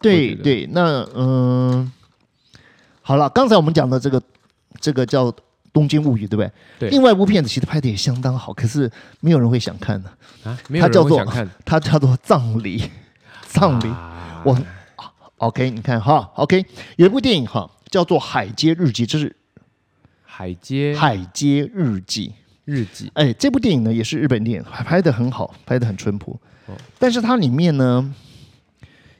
[0.01, 1.89] 对对，那嗯、
[3.01, 4.21] 好了，刚才我们讲的这个
[4.81, 5.31] 这个叫
[5.71, 6.51] 《东京物语》，对不对？
[6.77, 8.91] 对另外一部片子其实拍的也相当好，可是
[9.21, 10.09] 没有人会想看的，
[10.43, 12.79] 啊，没有人会想看 它叫做《葬礼
[13.47, 14.59] 》。葬礼，啊我
[15.37, 16.65] OK，你看哈，OK，
[16.97, 19.33] 有一部电影哈，叫做《海街日记》，这是
[20.37, 22.27] 海街《海街日记》。
[22.65, 26.37] 日记，哎，这部电影呢也是日本电影，拍的很好，拍的很淳朴。
[26.65, 28.13] 哦但是它里面呢，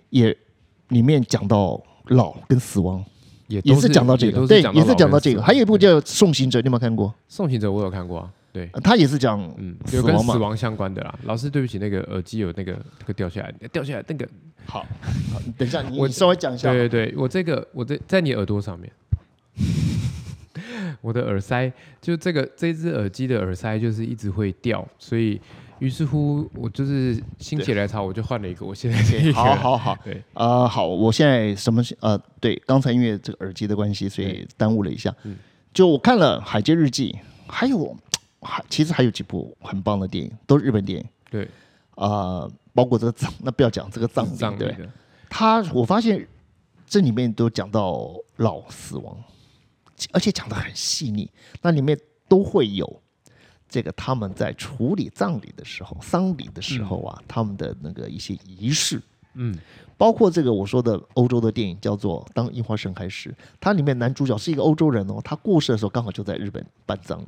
[0.10, 0.36] 也
[0.90, 3.02] 里面讲到老跟死亡，
[3.48, 5.42] 也也是讲到这个，对，也是讲到这个。
[5.42, 7.14] 还有一部叫《送行者》，你有没有看过？
[7.30, 8.70] 送行者，我有看过啊，对。
[8.74, 10.38] 呃它也是讲嗯，有跟死。
[10.38, 11.18] 亡相关的啦。
[11.24, 14.28] 老师，对不起，那个耳机有那个那个掉下来，掉下来那个。
[14.66, 14.80] 好，
[15.32, 16.74] 好，等一下，你我稍微讲一下。
[16.74, 18.92] 对对对，我这个我在在你耳朵上面，
[21.02, 25.40] 我的耳塞就这个这只耳机的耳塞就是一直会掉，所以
[25.80, 29.34] 于是乎我就是心血来潮，我就换了一个，我现在这个。
[29.34, 35.14] 好好好，对，呃，好，我现在什么是呃，对，刚才因为这个耳机的关系，所以耽误了一下。
[35.24, 35.36] 嗯
[35.74, 37.12] 就我看了《海街日记》，
[37.52, 37.94] 还有
[38.40, 41.06] 还其实还有几部很棒的电影，都是日本电影。
[41.30, 41.46] 对，
[41.96, 44.74] 啊，包括这个葬，那不要讲这个葬礼，对
[45.28, 46.26] 他我发现
[46.88, 49.22] 这里面都讲到老死亡，
[50.12, 51.30] 而且讲的很细腻，
[51.62, 53.02] 那里面都会有
[53.68, 59.02] 这个他们在处理葬礼的时候、丧礼的时候啊，他们的那个一些仪式，
[59.34, 59.58] 嗯，
[59.98, 63.30] 包括这个我说的欧洲的电影叫做《当樱花盛开时》，
[63.60, 67.28] 它里面男主角是一个欧洲人哦，他过世的时候刚好就在日本办葬礼。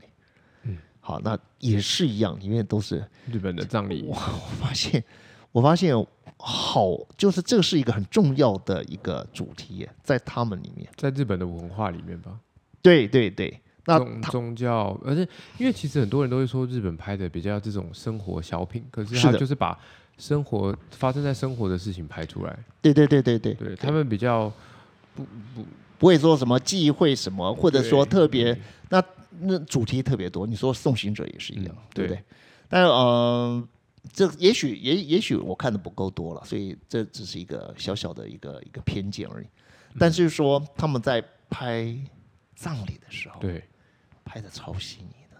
[0.63, 5.03] 嗯，好，那也是一样，里面都是日本的葬礼，哇我发现，
[5.51, 5.95] 我发现
[6.37, 10.87] 好，就是这是一个很重要的一个主题耶，在他们里面。
[10.95, 12.39] 在日本的文化里面吧，
[12.81, 19.77] 对对对，那宗宗教，而且因为其实很多人都会说日本拍的比较这种生活小品，可是他就是把
[20.17, 24.51] 生活发生在生活的事情拍出来，对对对对对，对他们比较
[25.15, 25.65] 不不
[25.97, 28.57] 不会说什么忌讳什么，或者说特别
[28.89, 29.03] 那
[29.41, 30.47] 那主题特别多。
[30.47, 32.23] 你说送行者也是一样，嗯对不对对？
[32.69, 33.67] 但呃，
[34.11, 39.45] 这也许也也许我看的不够多了，所以这只是一个小小的一个一个偏见而已。
[39.45, 41.95] 嗯但是说他们在拍
[42.57, 43.63] 葬礼的时候，对，
[44.25, 45.37] 拍的超细腻的，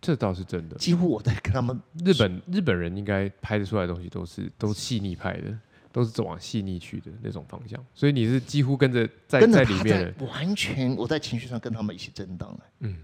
[0.00, 0.76] 这倒是真的。
[0.78, 5.56] 几乎我在跟他们日本日本人应该拍得出来的东西都是都细腻拍的，
[5.92, 12.60] 都是走往细腻去的那种方向，所以你是几乎跟着在跟着在里面，完全我在情绪上跟他们一起震荡了。
[12.80, 12.96] 嗯，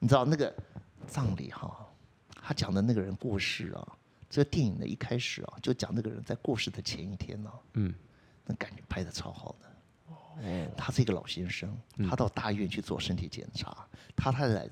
[0.00, 0.52] 你知道那个
[1.06, 1.86] 葬礼哈，
[2.42, 3.86] 他讲的那个人过世啊，
[4.28, 7.94] 这个电影的一开始啊，就讲那个人在过世的前一天呢、嗯，
[8.44, 9.68] 那感觉拍的超好的。
[10.42, 11.76] 哦，他是一个老先生，
[12.08, 13.76] 他到大医院去做身体检查，
[14.16, 14.68] 他太太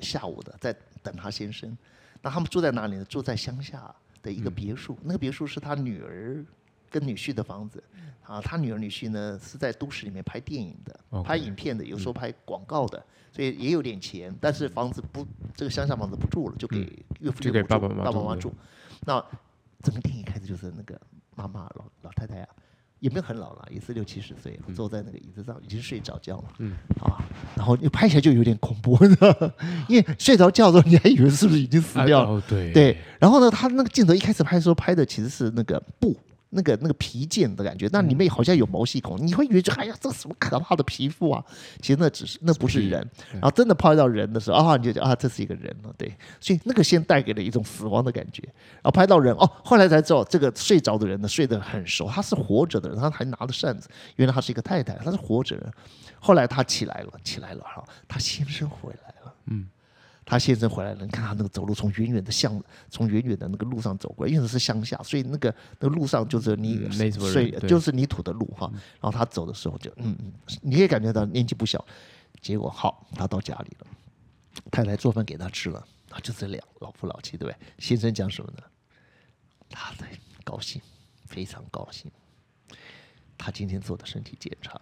[0.00, 1.76] 下午的在等他先生。
[2.22, 3.04] 那他们住在哪里呢？
[3.04, 6.44] 住在乡下的一个别墅，那个别墅是他女儿
[6.90, 7.82] 跟女婿的房子。
[8.24, 13.02] 啊，他女儿女婿呢是在都市里面拍电影的拍影片的，有时候拍广告的，
[13.32, 16.80] 所以也有点钱，但是房子不，这个乡下房子不住了，就给
[17.20, 18.54] 岳父就给岳母住爸爸妈妈住了爸爸妈妈住。
[19.00, 19.24] 那
[19.80, 21.00] 整个电影开始就是那个
[21.34, 22.48] 妈妈老老太太啊，
[23.00, 26.44] 也没有很老了，也是六七十岁，坐在那个椅子上已经睡着觉了。
[26.58, 26.72] 嗯。
[27.00, 27.22] 啊，
[27.56, 28.98] 然后你拍起来就有点恐怖，
[29.88, 32.30] 因为睡着觉的时候你还以为是不是已经死掉了。
[32.30, 32.72] 哦，对。
[32.72, 36.16] 对，然后呢，他那个镜头一开始拍的时候拍的其实是那个布
[36.50, 41.44] 那个那个皮腱的感觉，那里面好像有毛细孔，你会以为就哎呀，这什么可怕的皮肤啊？
[41.80, 48.42] 其实那只是那不是人，然后真的拍到人的时候啊，你就觉得啊，这是一个人了，对，所以那个先带给了一种死亡的感觉，
[48.76, 55.72] 然后拍到人哦，后来才知道这个睡着的人呢睡得很熟，他是活着的人，他还拿着扇子，原来他是一个太太，他是活着人，
[56.18, 59.68] 后来他起来了，起来了哈，他先生回来了，嗯。
[60.30, 65.48] 他先生回来了，你看他那个走路，从远远的巷，从远远的那个路上走过来，因为是乡下，所以那个
[65.80, 68.70] 那个路上就是泥水，就是泥土的路哈。
[69.00, 71.82] 然后他走的时候就，嗯嗯，你也感觉到年纪不小。
[72.42, 73.86] 结果好，他到家里了，
[74.70, 77.56] 太太做饭给他吃了，啊，就这两老夫老妻，对不对？
[77.78, 78.62] 先生讲什么呢？
[79.70, 80.06] 他在
[80.44, 80.80] 高兴，
[81.24, 82.10] 非常高兴。
[83.38, 84.78] 他今天做的身体检查，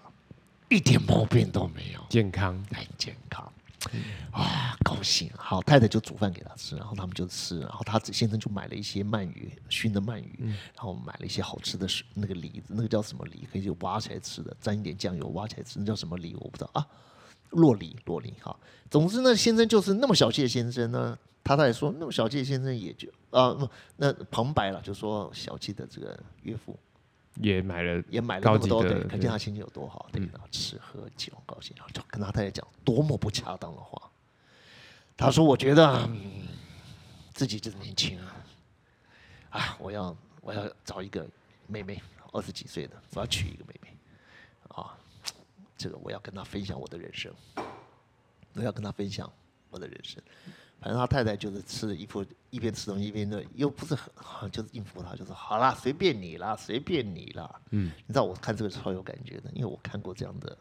[0.69, 3.53] 一点毛病都没有，健康，很健康。
[4.31, 5.31] 啊，高兴！
[5.37, 10.39] 好，太太就煮饭给他吃，然后他们就吃，然后他先生就买了一些鳗鱼，熏的鳗鱼，
[10.75, 13.47] 然后买了一些好吃的水，那个梨子，那个叫什么梨？
[13.51, 16.35] 可以就挖起来吃的，沾一点酱油挖起来吃，那叫什么梨？
[16.35, 16.87] 我不知道啊，
[17.51, 18.57] 洛梨，洛梨哈。
[18.91, 23.57] 总之呢，先生就是那么小气的先生呢，他太太说那么小气先生也就啊，
[23.97, 26.79] 那旁白了，就说小气的这个岳父。
[27.37, 30.09] 也买了，也买了那么多，对，可见他心情有多好。
[30.13, 34.11] 对，然后吃喝酒高兴，然后就跟他太太讲多么不恰当的话。
[35.17, 36.09] 他说：“我觉得
[37.33, 38.37] 自己就是年轻啊，
[39.51, 41.27] 啊，我要我要找一个
[41.67, 43.97] 妹妹，二十几岁的，我要娶一个妹妹，
[44.69, 44.97] 啊，
[45.77, 47.33] 这个我要跟她分享我的人生，
[48.55, 49.33] 我要跟她分享
[49.71, 50.23] 我的人生。”
[50.81, 57.51] 反正他太太就是吃一副一边吃东西一边的，又不是很，就是应付他，就是好啦，随便你啦，随便你啦。
[57.71, 60.57] 嗯，你知道我看这个超有感觉的，因为我看过这样的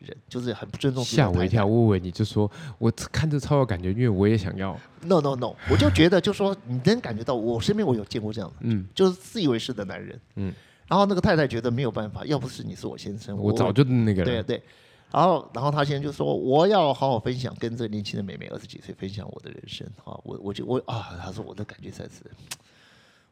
[0.00, 1.02] 人，就是很不尊重。
[1.02, 4.78] 吓我一跳，我以为你就说我看这超有感觉，因为我也想要。
[5.02, 10.52] No No No，我就觉得就说你能感觉到，我身边我有见过这样的，嗯，就是自以为是的男人，嗯，
[10.86, 14.62] 然后那个太太觉得没有办法，要不是你是我先生，我早就那个对对。
[15.12, 22.30] 然后，然后他现在就说：“我要好好分享，跟这年轻的妹妹二十几岁分享我的人生。”啊，我我就我啊，他说我的感觉才是，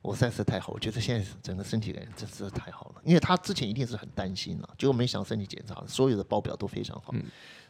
[0.00, 0.72] 我实在是太好。
[0.72, 7.12] 我觉得现在整个身体感觉真是太好了，因为他之前一定是很担心了，结果没想身体检查，所有的报表都非常好。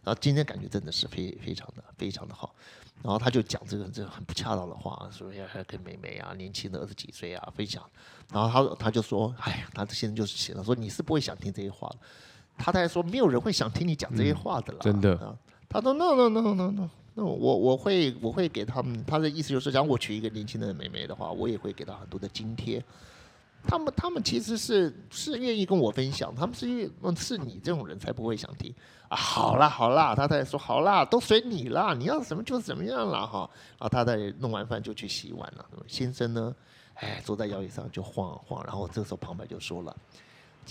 [0.03, 2.55] 然后今天感觉真的是非非常的非常的好。
[3.03, 7.83] 然后他就讲这个这个很不恰当的话，说要要跟妹妹啊，年轻的二十几岁啊分享。
[8.31, 11.97] 然后他他就说：“哎呀，他现在就是写了说你是不会想听这些话的。”
[12.57, 15.37] 他太太说：“没有人会想听你讲这些话的啦。”真的啊。
[15.69, 19.05] 他说：“No No No No No，那我我会我会给他们。
[19.05, 22.83] 他的意思就是，讲我娶一个年轻的妹妹的话，我也会给她很多的津贴。
[23.67, 28.73] 他们他们其实是是愿意跟我分享，他们是愿是你这种人才不会想听
[29.09, 29.17] 啊。
[29.17, 33.49] 好啦好啦，他太太说好啦，都随你啦，你要什么就怎么样了哈。
[33.79, 35.67] 然后他太太弄完饭就去洗碗了。
[35.87, 36.55] 先生呢，
[36.95, 38.63] 哎，坐在摇椅上就晃晃。
[38.65, 39.97] 然后这时候旁白就说了。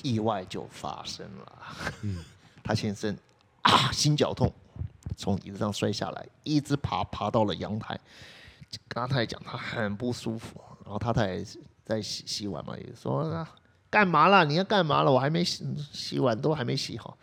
[0.01, 1.63] 意外就发生了，
[2.01, 2.23] 嗯，
[2.63, 3.15] 他先生
[3.61, 4.51] 啊，心绞痛，
[5.15, 7.99] 从椅子上摔下来，一直爬爬到了阳台，
[8.87, 11.45] 跟他太太讲，他很不舒服，然后他太太
[11.85, 13.47] 在洗洗碗嘛，也说
[13.89, 14.43] 干嘛了？
[14.43, 15.11] 你要干嘛了？
[15.11, 17.15] 我还没洗洗碗，都还没洗好，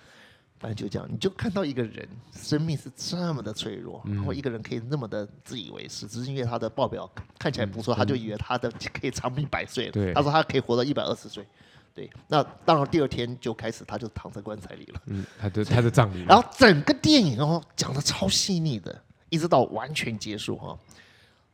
[0.59, 11.45] 反正就这样，你就看到一个人生命是这么的脆弱，然后一个人可以那么的自以为是，只是因为他的报表看起来不错，他就以为他的可以长命百岁了，他说他可以活到一百二十岁。
[11.93, 15.03] 对，那当然，第二天就开始，他就躺在棺材里了。
[15.07, 16.23] 嗯，他的他的葬礼。
[16.29, 20.79] 然后整个电影哦，讲的超细腻的，一直到完全结束哈。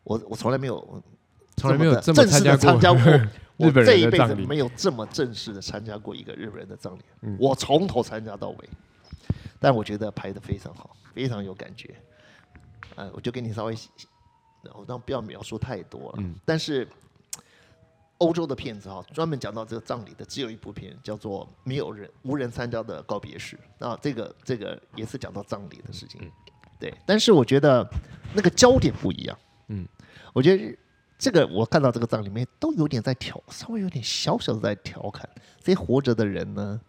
[0.04, 1.02] 我我从来没有，
[1.56, 3.12] 从来没有正式的参加过
[3.56, 7.02] 日本这一辈子没有这么正式 的参加过一个日本人的葬礼。
[7.38, 8.68] 我从头参加到尾，
[9.58, 11.94] 但我觉得拍的非常好，非常有感觉。
[12.94, 13.74] 呃，我就给你稍微，
[14.62, 16.18] 然后当不要描述太多了。
[16.18, 16.86] 嗯，但是。
[18.18, 26.32] 欧洲的片子哈，专门讲到这个葬礼的，只有一部片叫做《没有人无人参加的告别式》啊，这个这个也是讲到葬礼的事情，
[26.80, 26.94] 对。
[27.04, 27.86] 但是我觉得
[28.32, 29.86] 那个焦点不一样，嗯，
[30.32, 30.78] 我觉得
[31.18, 35.28] 这个我看到这个葬里面都有点在调，稍微有点小小的在调侃
[35.60, 36.80] 这些活着的人呢，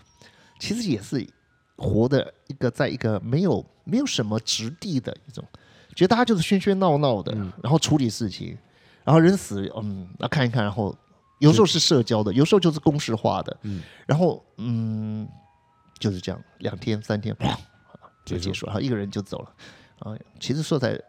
[0.59, 1.27] 其实也是
[1.75, 5.43] 活的一个在一个没有没有什么质地的一种，
[5.93, 8.57] 觉得大家就是喧喧闹闹的，然后处理事情，
[9.03, 10.95] 然后人死，嗯，那看一看，然后。
[11.39, 15.27] 有时候是社交的，有时候就是公式化的，嗯，然后嗯，
[15.99, 17.55] 就是这样，两天三天，啪
[18.25, 19.53] 就结束，然后一个人就走了，
[19.99, 20.99] 啊，其实说在，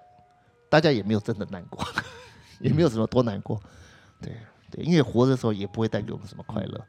[0.68, 1.82] 大家也没有真的难过，
[2.60, 3.58] 也没有什么多难过，
[4.20, 4.32] 对
[4.70, 6.86] 对，因为活的时候也不会带给我们什么快乐，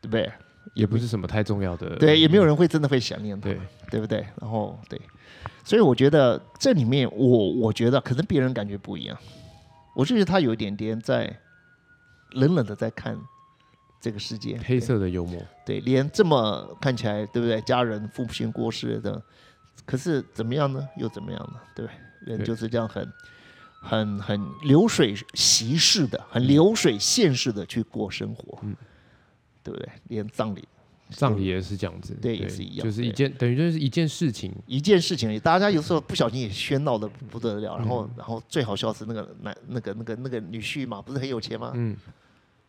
[0.00, 0.30] 对不对？
[0.74, 3.60] 也不是什么太重要的，对，也没有人会真的会想念他，对
[3.90, 4.24] 对不对？
[4.40, 5.00] 然后对，
[5.64, 9.18] 所以我觉得这里面，我我觉得可能别人感觉不一样，
[9.94, 11.36] 我就觉得他有一点点在。
[12.32, 13.18] 冷冷的在看
[14.00, 17.60] 这个世界，黑色的幽默，对，连这么看起来对不对？
[17.62, 19.22] 家人父亲过世的，
[19.84, 20.86] 可是怎么样呢？
[20.96, 21.60] 又怎么样呢？
[21.74, 21.90] 对不
[22.24, 22.34] 对？
[22.34, 23.06] 人就是这样很。
[23.78, 28.74] 很很流水席式的，很流水线式的去过生活，嗯
[29.62, 29.88] 对不对？
[30.08, 30.66] 连葬礼
[31.10, 37.76] 葬礼也是这样子，对也是一样就是一件等于就是一件事情，一件事情大家有时候不小心也喧闹的不得了。
[37.76, 41.72] 然嗯后，然后最好笑是那个男那个那个那个女婿嘛，不是很有钱吗？
[41.74, 41.96] 嗯，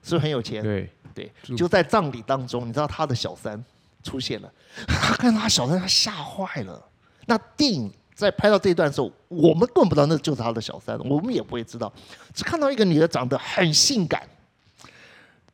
[0.04, 0.62] 是不是很有钱？
[0.62, 3.64] 对，对，就就在葬礼当中，你知道他的小三
[4.04, 4.54] 出现了，
[4.88, 6.84] 他 看到他小三，他吓坏了。
[7.26, 11.92] 那电影在拍到这一段的时候，我们根本不知道那就是他的小三，我们也不会知道，
[12.34, 14.22] 只看到一个女的长得很性感，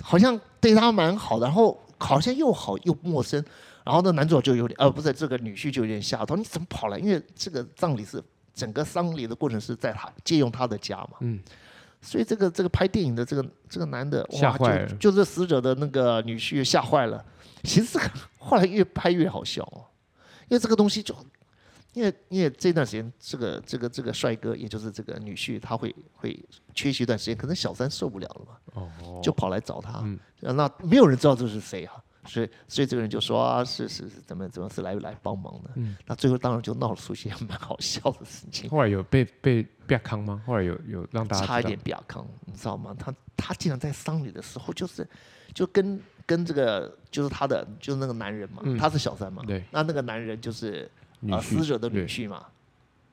[0.03, 3.43] 好像对他蛮好的，然后好像又好又陌生。
[3.85, 6.97] 然后那男主角就有点，呃，不是这个女婿就有点吓到，你怎么跑来？
[6.97, 8.23] 因为这个葬礼是
[8.53, 11.37] 整个丧礼的过程是在他借用他的家嘛，嗯，
[12.01, 17.21] 所以这个这个拍电影的这个这个男的哇吓坏了就就是死者的那个女婿吓坏了。
[17.63, 19.83] 其实这个后来越拍越好笑哦，
[20.47, 21.13] 因为这个东西就，
[21.93, 26.37] 因为因为这段时间这个这个这个帅哥，也就是这个女婿，他会会
[26.73, 31.93] 缺席一段时间，可能小三受不了了嘛，哦，就跑来找他，嗯那没有人知道这是谁啊。
[32.25, 35.71] 所以，所以这个人就说啊，是是是，怎么怎么是来来帮忙的？
[35.75, 38.69] 嗯那最后当然就闹出一些 蛮好笑的事情。
[38.69, 40.41] 后来有被被被康吗？
[40.47, 42.95] 后来有有让大家差一点比亚康，你知道吗？
[42.97, 45.05] 他他竟然在丧礼的时候，就是
[45.53, 50.89] 就跟跟这个就是他的就是那个男人嘛，嗯他是小三嘛，对那那个男人就是
[51.23, 52.45] 女婿呃死者的女婿嘛，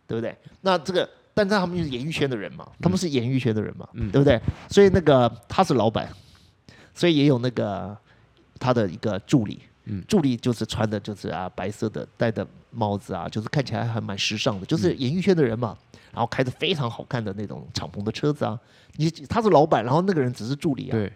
[0.06, 0.36] 对不对？
[0.60, 4.40] 那这个，但是他们就是演艺圈的人嘛，他们是演艺圈的人嘛，嗯对不对？
[4.68, 6.10] 所以那个他是老板，
[6.94, 7.96] 所以也有那个
[8.58, 15.76] 他的一个助理，嗯助理就是穿的就是啊白色的戴的帽子啊，就是看起来还蛮时尚的，嗯就是演艺圈的人嘛。
[16.12, 18.58] 然后开着非常好看的那种敞篷的车子啊，
[18.96, 20.90] 你他是老板，然后那个人只是助理啊。
[20.90, 21.12] 对，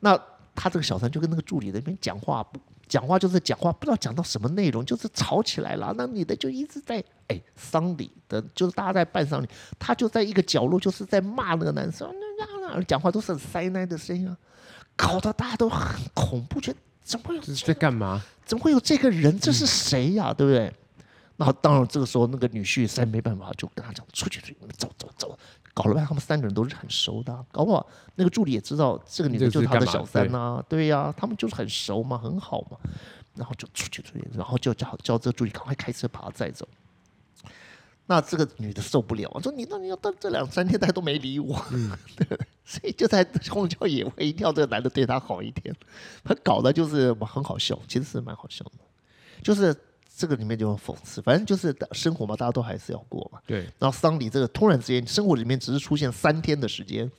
[0.00, 0.18] 那
[0.52, 2.58] 他这个小三就跟那个助理那边讲话，不
[2.88, 5.94] 讲话就是讲话，不知道讲到什么内容，就是吵起来了。
[5.96, 12.08] 那女的就一直在哎丧礼的，就是大家在办丧礼，她就在一个角落，就是在骂那个男生，
[12.38, 14.36] 那那那讲话都是很塞奶的声音啊，
[14.96, 18.22] 搞得大家都很恐怖，觉得怎么会有这是在干嘛？
[18.44, 19.38] 怎么会有这个人？
[19.40, 20.72] 这嗯是谁呀、对不对？
[21.36, 25.38] 那当然，这个时候那个女婿实在没办法，就跟他讲出去，出去，走走走。
[25.74, 30.86] 搞了半天，他们三个人都是很熟的啊、搞不好那个助理也知道这个女的就是他的小三呐、对。
[30.88, 32.76] 呀、他们就是很熟嘛，很好嘛。
[33.34, 36.68] 然后就出去出去，然后就叫叫这个助理赶快开车把他载走。
[38.04, 41.58] 那这个女的受不了，说你那你要到这两三天她都没理我，
[42.14, 45.74] 对， 所以就在荒郊野外，一定要这个男的对她好一点。
[46.22, 48.72] 他搞的就是很好笑，其实是蛮好笑的，
[49.42, 49.74] 就是
[50.14, 53.40] 这个里面就很讽刺，反正就是生活嘛，大家都还是要过嘛。
[53.46, 57.10] 对，然后丧礼这个突然之间，生活里面只是出现三天的时间，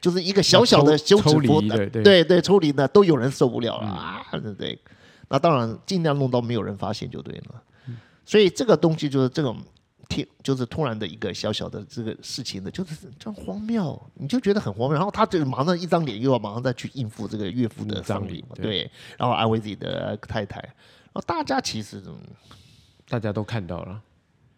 [0.00, 4.78] 就是一个小小的休止符离，对对对对，抽离呢都有人受不了了、啊，对不对？
[5.28, 7.62] 那当然尽量弄到没有人发现就对了。
[8.24, 9.56] 所以这个东西就是这种
[10.08, 14.92] 天，就是突然的一个小小的这个事情呢，就是这样荒谬，你就觉得很荒谬。
[14.92, 20.62] 然后他就马上一张脸又要马上再去应付这个岳父的丧礼嘛，对对，然后安慰自己的太太。
[21.16, 22.14] 然后大家其实嗯
[23.08, 24.02] 大家都看到了，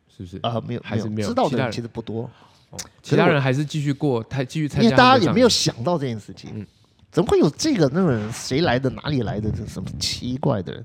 [0.08, 0.40] 是不是？
[0.42, 2.28] 啊、没有还是没有知道的人其实不多，
[3.00, 6.66] 其他人还是继续过，他继续参因加为大家也没有想到这件事情，嗯
[7.12, 8.32] 怎么会有这个那种人？
[8.32, 8.90] 谁来的？
[8.90, 9.48] 哪里来的？
[9.52, 10.84] 这什么奇怪的人？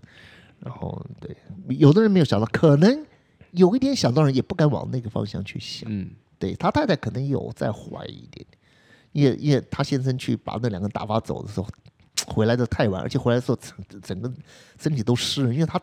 [0.60, 1.36] 然后对，
[1.70, 3.06] 有的人没有想到，可能
[3.52, 5.90] 有一点想到人也不敢往那个方向去想。
[5.92, 8.46] 嗯，对他太太可能有在怀疑一点，
[9.12, 11.68] 因为因为他先生去把那两个打发走的时候，
[12.28, 14.32] 回来的太晚，而且回来的时候整整个
[14.80, 15.82] 身体都湿了，因为他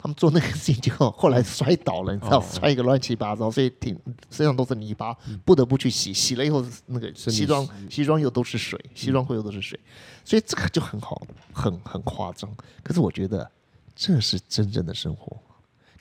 [0.00, 3.98] 他们做那个事情就后来摔倒了，你知道，哦摔一个乱七八糟，所以挺
[4.30, 9.80] 身上都是泥巴，不得不去洗，洗了以后那个身西装西装又都是水，西装裤又都是水，
[10.24, 11.22] 所以这个就很好，
[11.52, 12.50] 很很夸张。
[12.82, 13.50] 可是我觉得
[13.94, 15.36] 这是真正的生活。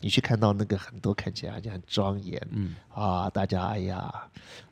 [0.03, 2.75] 你去看到那个很多看起来好像很庄严，嗯。
[2.93, 4.13] 啊，大家哎呀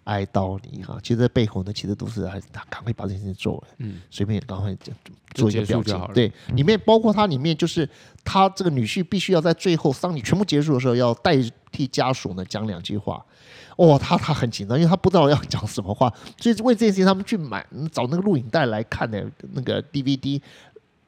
[0.04, 4.92] 哀悼你哈，其实背后呢，其实都是还他赶快把这件事情做完，嗯，随便赶快就
[5.34, 7.90] 做一个表情对，里面包括它里面就是
[8.26, 11.38] 他这个女婿必须要在最后丧礼全部结束的时候，要代
[11.72, 13.26] 替家属呢讲两句话。
[13.78, 20.42] 哦，他他很紧张，因为他不知道要讲什么话，所以为这件事情他们去买找那个录影带来看的那个 DVD、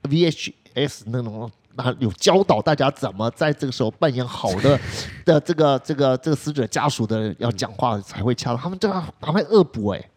[0.04, 1.52] VHS 那种。
[1.76, 4.80] 啊，有教导大家怎么在这个时候扮演好的
[5.26, 8.58] 的这个这个这个死者家属的要讲话才会恰当。
[8.58, 10.10] 他们这样赶快恶补哎，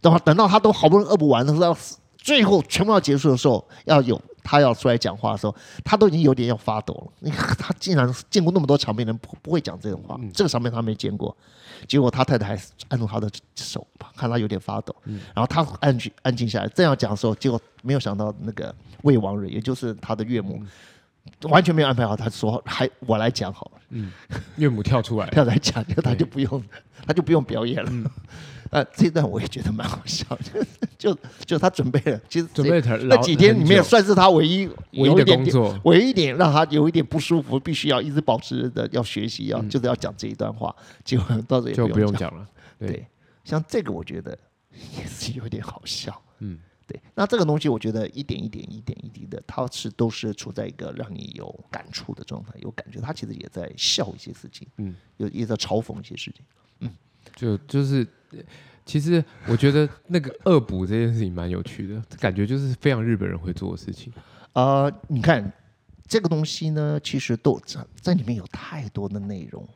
[0.00, 1.76] 等会等到他都好不容易恶补完的时候，要
[2.16, 5.54] 最后全部要结束的时候，要有他要出来讲话的时候，
[5.84, 7.12] 他都已经有点要发抖了。
[7.20, 11.36] 你看他竟然见过那么多场面人不不会讲这种话，这个场面他没见过。
[11.86, 13.86] 结果他太太还是按住他的手，
[14.16, 20.60] 看他有点发抖，然后他安静安静下来，正要讲的时候，结果没有想到那个魏王人，也就是他的岳母，
[21.42, 23.70] 完全没有安排好，他说还我来讲好。
[23.74, 23.80] 了。
[23.90, 24.10] 嗯，
[24.56, 26.62] 岳母跳出来，跳来讲，就他就不用，
[27.06, 28.10] 他就不用表演了。
[28.70, 30.26] 呃，这段我也觉得蛮好笑，
[30.98, 40.74] 就就就他准备了，其实准备那几天里面算是他唯一唯一的工作，唯一一点让他有一点不舒服，必须要一直保持的要学习，要就是要讲这一段话，
[41.04, 42.44] 结果到这就不用讲了。
[42.76, 43.06] 对，
[43.44, 44.36] 像这个我觉得
[44.98, 46.20] 也是有点好笑。
[46.40, 56.44] 嗯，对，那这个东西我觉得一点一点一点一滴的，它是都是处在一个让你有感触的状态，有感觉，他其实也在笑一些事情，嗯，有也在嘲讽一些事情，
[56.80, 56.90] 嗯。
[57.34, 58.06] 就就是，
[58.84, 64.12] 其实我觉得那个恶补这件事情蛮有趣的，感觉就是非常日本人会做的事情。
[64.52, 65.52] 呃，你看
[66.06, 69.68] 这个东西呢，其实都在在里面有太多的内容，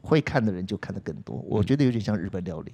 [0.00, 1.36] 会看的人就看的更多。
[1.48, 2.72] 我觉得有点像日本料理。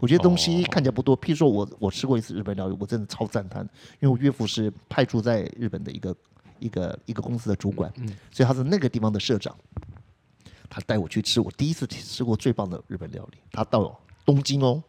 [0.00, 3.62] 我觉得东西看起来不多，譬如说我我吃过一次日本料理，我真的超赞叹，
[4.00, 6.16] 因为我岳父是派驻在日本的一个
[6.60, 7.92] 一个一个公司的主管，
[8.30, 9.54] 所以他是那个地方的社长。
[10.70, 13.38] 他带我去吃我第一次吃过最棒的日本料理。
[13.50, 14.82] 他到东京哦，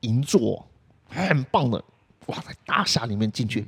[0.00, 0.64] 银座
[1.08, 1.84] 很棒的，
[2.26, 3.66] 哇，在大厦里面进去，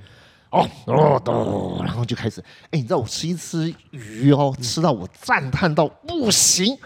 [0.51, 6.79] 哦哦，然后就开始，哎，你知道我吃一吃鱼哦，吃到我赞叹到不行。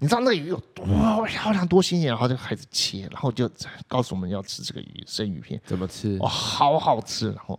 [0.00, 0.84] 你知道那个鱼有多
[1.26, 3.50] 漂亮、多新鲜，然后就开始切，然后就
[3.86, 6.16] 告诉我们要吃这个鱼生鱼片怎么吃？
[6.20, 7.32] 哦，好好吃！
[7.32, 7.58] 然后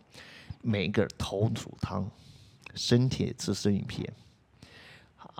[0.61, 2.09] 每一个头煮汤，
[2.75, 4.11] 生铁吃生鱼片。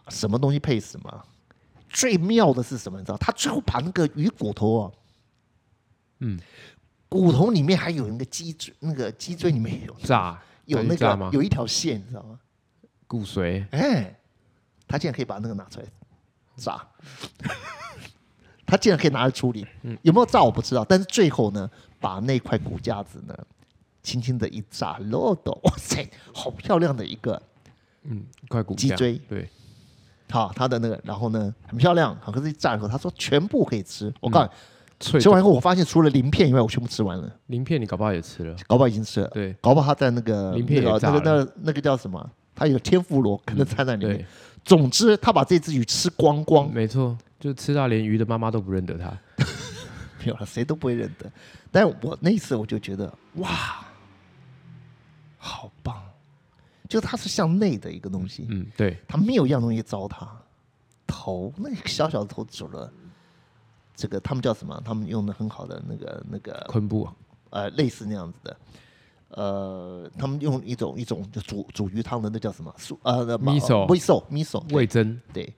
[0.09, 1.25] 什么东西配什么？
[1.87, 2.99] 最妙的是什么？
[2.99, 3.17] 你知道？
[3.17, 4.91] 他最后把那个鱼骨头啊，
[6.19, 6.39] 嗯，
[7.07, 12.39] 骨头里面还有那个脊椎，那个脊椎里面有炸，有那个有一条线，你知道吗？
[13.07, 13.65] 骨髓。
[13.71, 14.19] 哎，
[14.87, 15.85] 他竟然可以把那个拿出来
[16.59, 16.85] 炸，
[18.65, 19.65] 他竟然可以拿来处理。
[19.83, 23.35] 嗯，有没有炸我不知道，但是最后呢，把那块骨架子呢，
[24.03, 27.41] 轻轻的一炸，漏斗，哇塞，好漂亮的一个，
[28.03, 29.49] 嗯，一块骨脊椎，对。
[30.31, 32.15] 好，他的那个，然后呢，很漂亮。
[32.21, 34.13] 好，可是一炸以后，他说全部可以吃。
[34.21, 37.35] 我告诉你，吃完以后，我发现除了鳞片以外，我全部吃完了。
[37.47, 39.27] 鳞片你搞不好也吃了，搞不好已经吃了。
[39.29, 42.29] 对，搞不好他在那个鳞片那个那个那个叫什么？
[42.53, 44.23] 他有天妇罗可能掺在里面。
[44.69, 46.71] 总之，他把这只鱼吃光光。
[46.71, 49.09] 没错，就吃到连鱼的妈妈都不认得他。
[50.21, 51.31] 没有了，谁都不会认得。
[51.71, 53.83] 但我那次我就觉得，哇，
[55.39, 55.99] 好棒。
[56.87, 60.27] 就它是向内的一个东西，嗯，对，它没有一样东西糟蹋。
[61.07, 62.93] 头那个小小的头走了，
[63.95, 64.79] 这个他们叫什么？
[64.85, 67.09] 他们用的很好的那个那个昆布，
[67.49, 68.55] 呃，类似那样子的，
[69.29, 72.73] 呃，他们用一种一种就煮煮鱼汤的那叫什么？
[72.77, 73.87] 素呃 miso
[74.29, 75.53] miso 味增，对。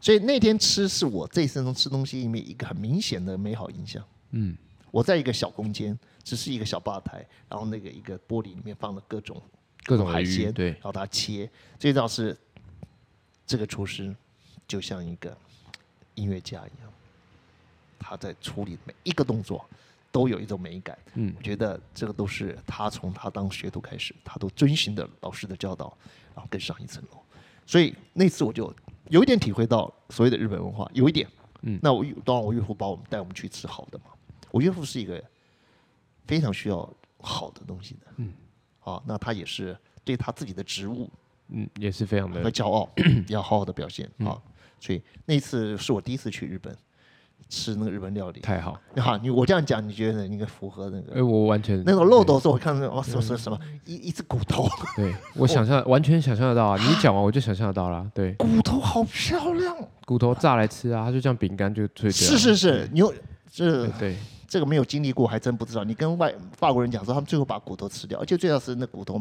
[0.00, 4.02] 所以那天吃是我这一生中吃东西里面一个很明显的美好印象。
[4.30, 4.56] 嗯，
[4.90, 9.40] 我在一个小空间，只是一个小吧台，然后那个一个玻璃里面放了各种。
[9.84, 12.38] 各种海鲜，对，然后它切，最重要是
[13.44, 14.14] 这个厨师
[14.68, 15.36] 就像一个
[16.14, 16.92] 音乐家一样，
[17.98, 19.64] 他在处理每一个动作
[20.12, 20.96] 都有一种美感。
[21.14, 25.96] 嗯，我觉得这个都是他从他当学徒开始，他都遵循的老师的教导，
[26.34, 27.20] 然后更上一层楼。
[27.66, 28.72] 所以那次我就
[29.08, 31.26] 有一点体会到所谓的日本文化，有一点。
[31.62, 34.04] 嗯，那我当然我岳父把我们带我们去吃好的嘛。
[34.50, 35.22] 我岳父是一个
[36.26, 36.88] 非常需要
[37.18, 38.06] 好的东西的。
[38.18, 38.32] 嗯。
[38.80, 41.08] 啊，那他也是对他自己的职务，
[41.50, 42.90] 嗯，也是非常的骄傲，
[43.28, 44.36] 要好好的表现啊。
[44.80, 46.76] 所以那次是我第一次去日本
[47.48, 48.78] 吃那个日本料理，太好。
[48.96, 51.14] 好，你我这样讲，你觉得应该符合那个？
[51.14, 56.78] 哎，我完全那种漏斗是我看到哦，什么什么什么一一只骨头， 对我想象完全想象得到啊！
[56.78, 63.12] 你讲完我就想象得到了，对，骨头好漂亮，骨头炸来吃啊，它就像饼干就脆是是是，你有
[63.50, 64.16] 这对。
[64.48, 65.82] 这个没有经历过，还真不知道。
[65.82, 69.18] 你跟外法国人讲说，他们最后把骨头吃掉，而且最要是那骨头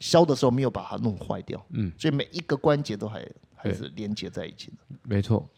[0.00, 1.64] 削的时候没有把它弄坏掉。
[1.70, 4.96] 嗯，所以每一个关节都还还是连接在一起的。
[5.04, 5.48] 没错，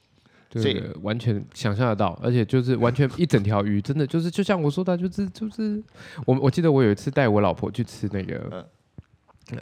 [0.53, 5.83] 所以完全想象得到，而且就是完全一整条鱼，真的就是就像我说的，就是就是
[6.25, 8.69] 我我记得我有一次带我老婆去吃那个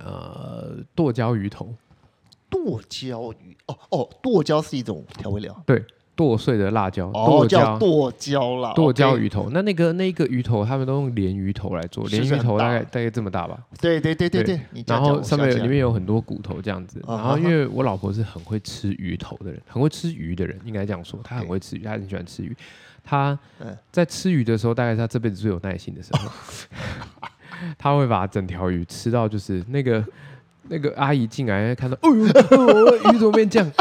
[0.00, 1.74] 呃剁椒鱼头，
[2.48, 5.84] 剁椒鱼哦哦，剁椒是一种调味料，对。
[6.16, 9.48] 剁碎的辣椒，剁椒剁椒啦，剁椒鱼头。
[9.50, 13.58] 那那个那个鱼头，他们都用鲢鱼头来做，鲢鱼头大概大概这么大吧？
[13.80, 14.60] 对对对对对。
[14.86, 17.02] 然后上面里面有很多骨头这样子。
[17.06, 22.56] 然后因为我老婆是很会吃鱼头的人，很会吃鱼的人，应该这样说，她很会吃鱼，她很喜欢吃鱼。
[23.02, 23.38] 她
[23.90, 26.30] 在吃鱼的时候，大概是她这辈子最有耐心的时候。
[27.76, 30.04] 她会把整条鱼吃到，就是那个
[30.68, 33.72] 那个阿姨进来看到，哦呦，哦鱼怎么变这样？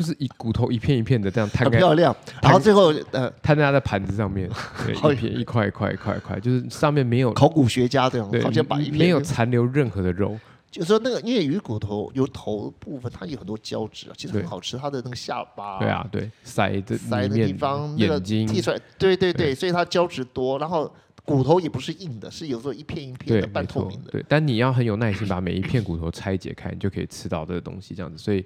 [0.00, 2.16] 就是一骨头一片一片的这样摊开，很漂亮。
[2.40, 4.48] 然后最后呃，摊在他的盘子上面，
[4.88, 10.38] 一片一块一块一块一块，就是上面没有考古学家这样，好像把一片没有残留任何的肉，
[10.70, 14.78] 就是说那个因为鱼骨头有头部分，它有很多胶质啊，其实很好吃。
[14.78, 20.90] 它的那个下巴，对啊，对，腮的腮的地方，那个眼睛，剔出来，对对对对，所以它胶质多，然后
[21.36, 24.10] 骨头也不是硬的，是有时候一片一片，的没半透明，的。
[24.10, 28.18] 对，但你要很有耐心，把每一片骨头拆解开，你就可以吃到这个东西，这样子。
[28.18, 28.44] 所以，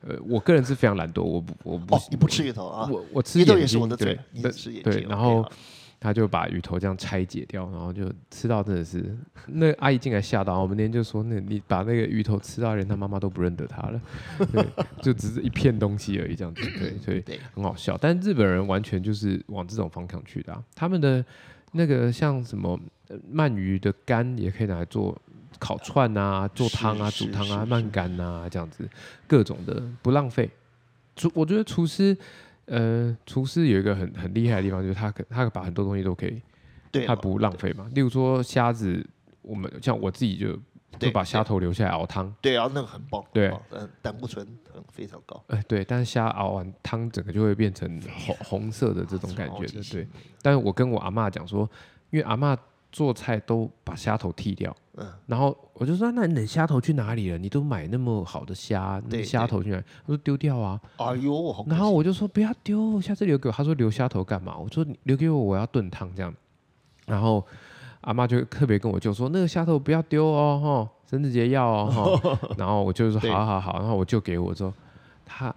[0.00, 2.88] 呃，我个人是非常懒惰，我不，我不哦，你不吃鱼头啊？
[2.90, 5.44] 我我吃鱼头也是我的嘴你吃眼睛对，然后
[5.98, 9.16] 他就把鱼头这样拆解掉，然后就吃到真的是，
[9.46, 14.00] 那阿姨进来吓到，我们那天就说，那你把那个鱼头吃到，连他妈妈都不认得他了，
[14.52, 14.66] 对，
[15.00, 17.24] 就只是一片东西而已，这样子，对，所以
[17.54, 17.96] 很好笑。
[17.98, 21.24] 但日本人完全就是往这种方向去的、啊，他们的
[21.76, 25.16] 那个像什么呃鳗鱼的肝也可以拿来做
[25.58, 28.88] 烤串啊、做汤啊、煮汤啊、鳗干啊这样子，
[29.26, 30.50] 各种的不浪费。
[31.14, 32.16] 厨我觉得厨师，
[32.66, 36.42] 呃，厨师有一个很很厉害的地方，就是他可他可把很多东西都可以，
[36.92, 37.88] 对，他不浪费嘛。
[37.94, 39.02] 例如说虾子，
[39.40, 40.60] 我们像我自己就对
[40.98, 50.06] 就把虾头留下来熬汤，对啊，那个很棒，对嗯，胆固醇很非常高，哎、对，但是虾熬完汤整个就会变成红红色的这种感觉的，对。
[50.42, 51.68] 但是我跟我阿嬷讲说，
[52.10, 52.56] 因为阿嬷
[52.92, 57.36] 做菜都把虾头剃掉，嗯，然后我就说，那你的虾头去哪里了？
[57.36, 59.84] 你都买那么好的虾，那虾头去哪里？
[60.02, 60.80] 他说丢掉啊。
[60.96, 63.52] 哎呦，然后我就说不要丢，下次留给我。
[63.52, 64.56] 他说留虾头干嘛？
[64.56, 66.32] 我说你留给我，我要炖汤这样。
[67.06, 67.44] 然后
[68.06, 72.38] 阿妈就特别跟我舅说那个虾头不要丢哦，哈，生日节要哦，哈。
[72.56, 74.72] 然后我就说 好好好，然后我舅给我之后，
[75.24, 75.52] 他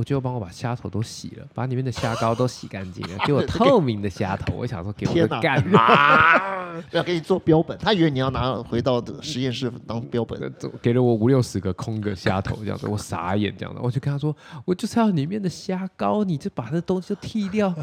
[0.00, 4.54] 我就帮我把虾头都洗了，把里面的虾膏都洗干净了，给我 透明的虾头。
[4.56, 6.80] 我想说给我干 嘛？
[6.90, 10.40] 要给你做标本，他以为你要拿回到实验室当标本，
[10.80, 14.34] 给了我五六十个空的虾头，这样子，我傻眼这样子，我就跟他说，
[14.64, 17.74] 我就是要里面的虾膏，你就把这东西都剃掉，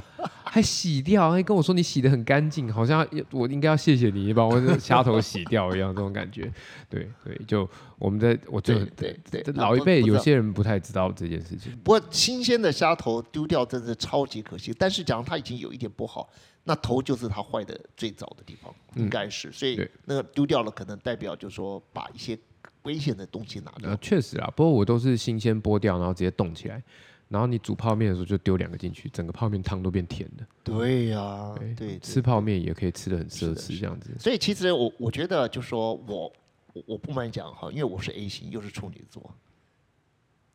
[0.43, 6.51] 还洗掉，还跟我说你洗的很干净，好像我应该要谢谢你，你把我的虾头洗掉一样，这种感觉。
[6.89, 7.69] 对对，就
[7.99, 11.71] 我们在我就对对老一辈有些人不太知道这件事情。
[11.83, 14.73] 不过新鲜的虾头丢掉真是超级可惜。
[14.77, 16.29] 但是假如它已经有一点不好，
[16.63, 19.51] 那头就是它坏的最早的地方，应该是。
[19.51, 22.37] 所以那个丢掉了，可能代表就是说把一些
[22.83, 23.97] 危险的东西拿掉呃，。
[23.97, 26.83] 确实啊，不过我都是新鲜剥掉，然后直接冻起来，
[27.29, 30.45] 然后你煮泡面的时候就丢两个进去，整个泡面汤都变甜的。
[30.63, 34.11] 对呀、对，对，吃泡面也可以吃的很奢侈，这样子。
[34.19, 36.31] 所以其实我我觉得，就说我
[36.77, 39.33] 我我不瞒你讲哈，因为我是 A 型，又是处女座，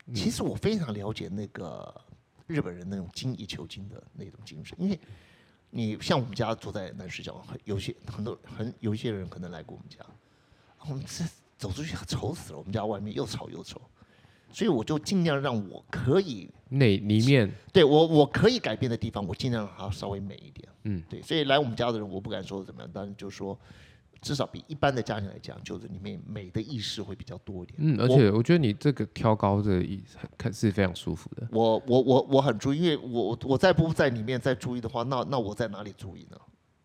[0.06, 0.14] 嗯。
[0.14, 1.94] 其实我非常了解那个
[2.46, 4.98] 日本人那种精益求精的那种精神，因为
[5.70, 9.98] 你像我们家住在南市角，很有些很多很有一些人可能来过我们家，
[10.88, 11.24] 我们这
[11.56, 13.80] 走出去丑死了，我们家外面又吵又丑，
[14.52, 17.50] 所以我就尽量让我可以那里面。
[17.72, 20.68] 对我我可以改变的地方，我尽量让它稍微美一点。
[20.84, 23.58] 嗯，对，所以来我们家的人，我不敢说怎么样，但是就是说，
[24.22, 27.74] 至少比一般的家庭来讲，就是里面美的意识会比较多一点。
[27.78, 30.02] 嗯，而且我觉得你这个挑高这个意
[30.38, 31.46] 看是非常舒服的。
[31.50, 36.36] 我我我我很注意，因为我我我再不在里面再注意的话，那那我在哪里注意呢？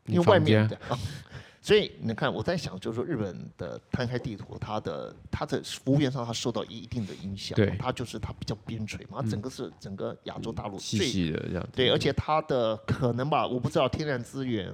[0.07, 0.97] 因为外面的啊，
[1.61, 11.69] 所以你看我在想，就是说日本的摊开地图，它的它的服务业上它受到一定的影响，对它就是它比较边陲嘛，它整个是整个亚洲大陆细的这样。
[11.75, 14.73] 对，而且它的可能吧，我不知道天然资源，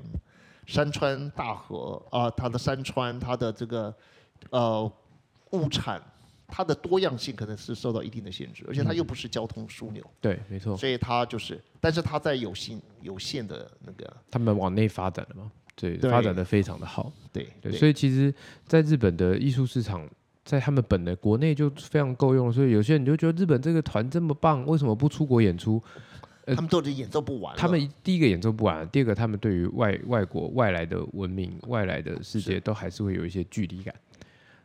[0.66, 3.94] 山川大河啊、它的山川，它的这个
[4.50, 4.92] 呃
[5.52, 6.02] 物产，
[6.48, 17.12] 它的多样性可能是受到一定的限制，而且它又不是交通枢纽，对，没错，所以它就是，但是它在有限有限的那个他们往内发展了嘛，对，对发展的非常的好。
[17.32, 18.34] 对对，对所以其实
[18.66, 20.08] 在日本的艺术市场，
[20.46, 22.54] 在他们本的国内就非常够用了。
[22.54, 25.82] 所以有些人就觉得日本这个团这么棒，为什么不出国演出？
[26.46, 33.94] 呃他们都已经演奏不完了，他们第一个演奏不完，第二个他们对于外外国外来的文明、外来的世界都还是会有一些距离感，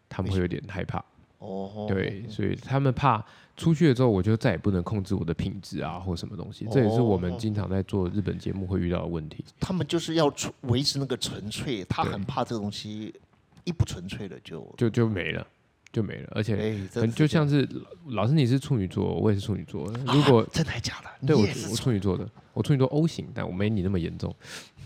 [0.08, 1.04] 他们会有点害怕。
[1.38, 3.24] 哦，对，所以他们怕
[3.56, 6.66] 出去了之后，我就再也不能控制我的品质啊，或什么东西。
[6.72, 9.44] 这也是我们哦经常在做日本节目会遇到的问题。
[9.60, 13.14] 他们就是要纯维持那个纯粹，他很怕这个东西
[13.62, 15.46] 一不纯粹了就，就就没了，
[15.92, 16.32] 就没了。
[16.34, 17.68] 而且很就像是
[18.08, 19.86] 老师你是处女座，我也是处女座。
[20.06, 21.26] 如果真的还假的？
[21.26, 24.34] 对我我处女座的，我处女座 O 型，但我没你那么严重。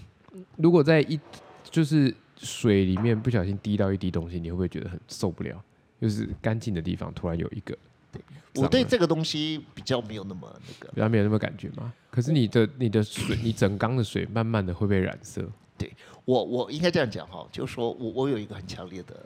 [0.57, 1.19] 如果在一
[1.71, 5.63] 就是水里面不小心滴到一滴东西，你会不会觉得很受不了？
[6.01, 7.79] 就是干净的地方突然有一个，
[8.57, 10.93] 我对这个东西比较没有那么那个。
[10.93, 11.93] 比较没有那么感觉嘛。
[12.11, 15.49] 可是你的你的水，你整缸的水慢慢的会被染色，
[15.79, 15.93] 对
[16.25, 19.25] 我我应该这样讲哈，就是说我我有一个很强烈的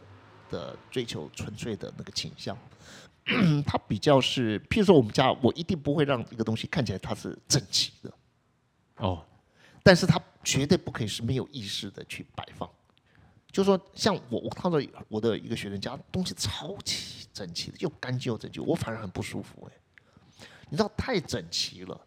[0.50, 2.56] 的追求纯粹的那个倾向，
[3.66, 8.12] 它比较是，譬如说我们家，我一定不会让一个东西看起来它是整齐的，
[8.96, 9.24] 哦，
[9.82, 12.68] 但是它绝对不可以是没有意识的去摆放。
[13.50, 14.78] 就是说，像我我看到
[15.08, 21.98] 我的一个学生家东西超级整齐的，又干净又整齐，我反而很不舒服哎、你知道太整齐了。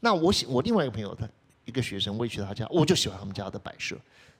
[0.00, 1.28] 那我喜我另外一个朋友，他
[1.64, 3.96] 一个学生，我也去他家，我就喜欢他们家的摆设。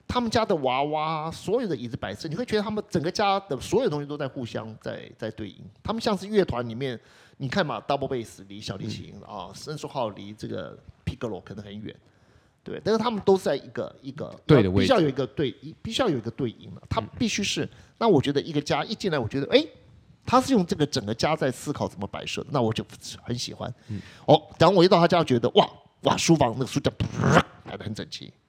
[0.09, 5.57] 他们家的娃娃，所有的椅子摆设，你会觉得他们整个家的所有东西都在互相在在对应。
[5.83, 6.99] 他们像是乐团里面，
[7.37, 11.95] 你看嘛，double bass 离小提琴、啊，申书号离这个 piccolo 可能很远，
[12.63, 16.81] 对，但是他们都在一个一个对的位置必须要有一个对，一必须要有一个对应了。
[16.89, 19.65] 他必须是，那我觉得一个家一进来，我觉得哎。
[20.25, 22.85] 他是用这个整个家在思考怎么摆设，那我就
[23.23, 23.73] 很喜欢。
[24.27, 25.67] 哦，然后我一到他家，觉得哇
[26.03, 26.91] 哇，书房那个书架
[27.63, 28.48] 摆的很整齐，好，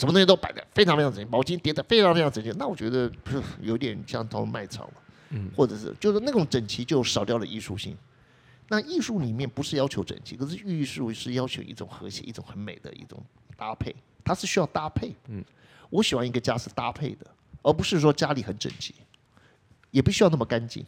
[0.00, 2.50] 什么东西都摆的非常非常整齐，毛巾叠的非常非常整齐。
[2.52, 4.94] 那我觉得不 是有点像到卖场了，
[5.28, 7.94] 嗯，或者是就是那种整齐就少掉了艺术性。
[8.68, 13.22] 那艺术里面不是要求整齐，可是艺术是要求一种和谐，一种很美的一种
[13.56, 13.94] 搭配，
[14.24, 15.14] 它是需要搭配。
[15.28, 15.44] 嗯，
[15.90, 17.26] 我喜欢一个家是搭配的，
[17.62, 18.94] 而不是说家里很整齐，
[19.90, 20.82] 也不需要那么干净。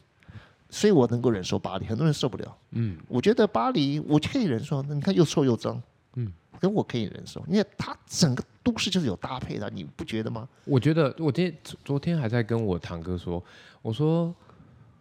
[0.70, 2.56] 所以我能够忍受巴黎，很多人受不了。
[2.70, 5.82] 嗯，我觉得巴黎我可以忍受，那你看又臭又脏，
[6.14, 10.48] 嗯，可我可以忍受，因为它整个都市就是有搭配的，你不觉得吗？
[10.64, 13.42] 我觉得我今天昨昨天还在跟我堂哥说，
[13.80, 14.34] 我说，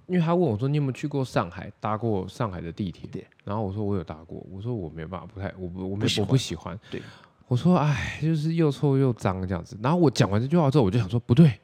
[0.07, 3.09] 因为他问我说你有没有去过上海，搭过上海的地铁？
[3.11, 3.25] 对。
[3.43, 6.79] 然后我说我有搭过，我说我没办法，不太，我不我没不喜欢我不喜欢。
[6.89, 7.01] 对。
[7.47, 9.77] 我说哎，就是又臭又脏这样子。
[9.83, 11.59] 然后我讲完这句话之后，我就想说不对，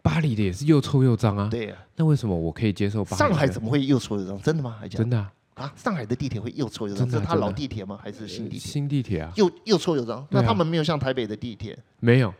[0.00, 1.48] 巴黎的也是又臭又脏啊。。
[1.50, 3.16] 对呀、那为什么我可以接受巴黎？
[3.16, 4.40] 上海怎么会又臭又脏？
[4.40, 4.76] 真的吗？
[4.78, 5.32] 还讲真的啊？
[5.54, 5.72] 啊？
[5.76, 7.06] 上海的地铁会又臭又脏？
[7.08, 7.98] 是它真的啊真的老地铁吗？
[8.02, 8.60] 还是新地铁？
[8.60, 9.32] 新地铁啊？
[9.36, 10.26] 又又臭又脏？
[10.30, 12.32] 那他们没有像台北的地铁，没有。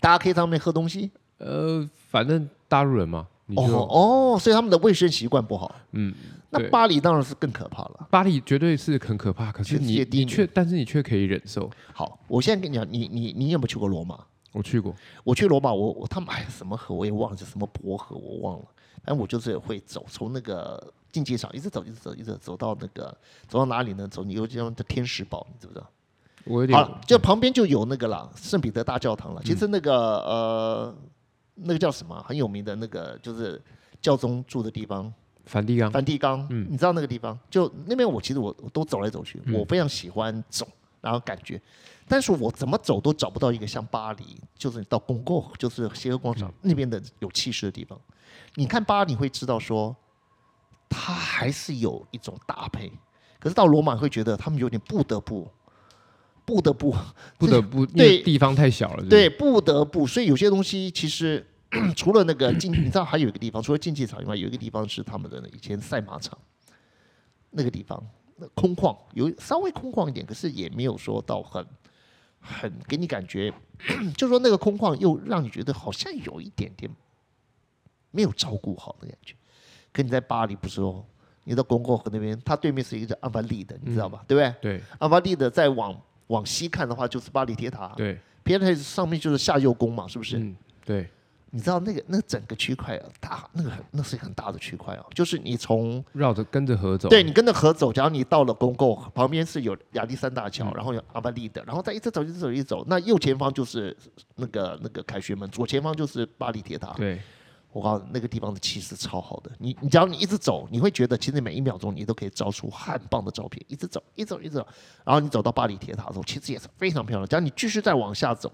[0.00, 1.10] 大家可以在上面喝东西。
[1.38, 5.74] 呃，反正大陆人嘛，你就、哦哦，所以他们的卫生习惯不好。
[5.92, 6.14] 嗯，
[6.50, 8.06] 那巴黎当然是更可怕了。
[8.10, 11.68] 巴黎绝对是很可怕，可是你你却，但是你却可以忍受。
[11.92, 14.18] 好，我现在跟你讲，你你你有没有去过罗马？
[14.52, 14.94] 我去过，
[15.24, 18.64] 我去罗马，我我他们哎什么河我也忘了，什么薄河我忘了。
[19.02, 24.08] 反正我就是会走，从那个竞技场一直走，一直走，一直走走到那个走到哪里呢？
[24.08, 25.88] 走你有叫天使堡，你知不知道？
[26.44, 29.40] 我有点好了，就旁边就有那个啦，圣彼得大教堂了。
[29.44, 29.94] 其实那个
[30.24, 30.94] 呃，
[31.54, 33.62] 那个叫什么很有名的那个，就是
[34.02, 35.10] 教宗住的地方，
[35.46, 36.44] 梵蒂冈，梵蒂冈。
[36.68, 37.38] 你知道那个地方？
[37.48, 40.66] 就那边我其实我我都走来走去，我非常喜欢走，
[41.00, 41.62] 然后感觉，
[42.08, 47.96] 但是我怎么走都找不到一个像巴黎，就是你到公共，就是协和广场那边的有气势的地方。
[48.56, 49.94] 你看巴黎会知道说，
[50.96, 52.90] 它还是有一种搭配，
[53.40, 55.50] 可是到罗马会觉得他们有点不得不，
[56.44, 56.94] 不得不，
[57.36, 59.08] 不得不，对地方太小了，是是。
[59.10, 61.44] 对，，不得不，所以有些东西其实
[61.96, 66.38] 除了那个竞，你知道还有一个地方，除了竞技场以外，有一个地方是他们的以前赛马场，
[67.50, 68.02] 那个地方
[68.36, 71.66] 那空旷，有稍微空旷一点，可是也没有说到很
[72.40, 73.52] 很给你感觉，
[74.16, 76.90] 就说那个空旷又让你觉得好像有一点点
[78.10, 79.34] 没有照顾好的感觉。
[79.94, 81.02] 可你在巴黎不是哦，
[81.44, 84.22] 你到公共河那边，它对面是一个叫阿凡利的，你知道吧？
[84.28, 84.54] 对不对？
[84.60, 87.92] 对阿凡利的再往往西看的话，就是巴黎铁塔。
[87.96, 90.38] 对，别人上面就是下右宫嘛，是不是？
[90.38, 91.08] 嗯，对，
[91.50, 103.96] 你知道那个那整个区块啊，大那个很那是一个很大的区块哦，就是你从绕着跟着河走，对你跟着河走，假如你到了公共旁边是有亚历山大桥，嗯然后有阿巴利的，然后再一直走一直走一直走，那右前方就是
[104.34, 106.92] 那个那个凯旋门，左前方就是巴黎铁塔。
[106.94, 107.20] 对，
[107.74, 109.50] 我告诉你，那个地方的气势超好的。
[109.58, 113.60] 你你只要你一直走，你会觉得其实每一秒钟你都可以照出很棒的照片。
[113.66, 114.66] 一直走，一直走，一直走，
[115.04, 117.28] 然后你走到巴黎铁塔的时候，其实也是非常漂亮。
[117.28, 118.50] 只要你继续再往下走，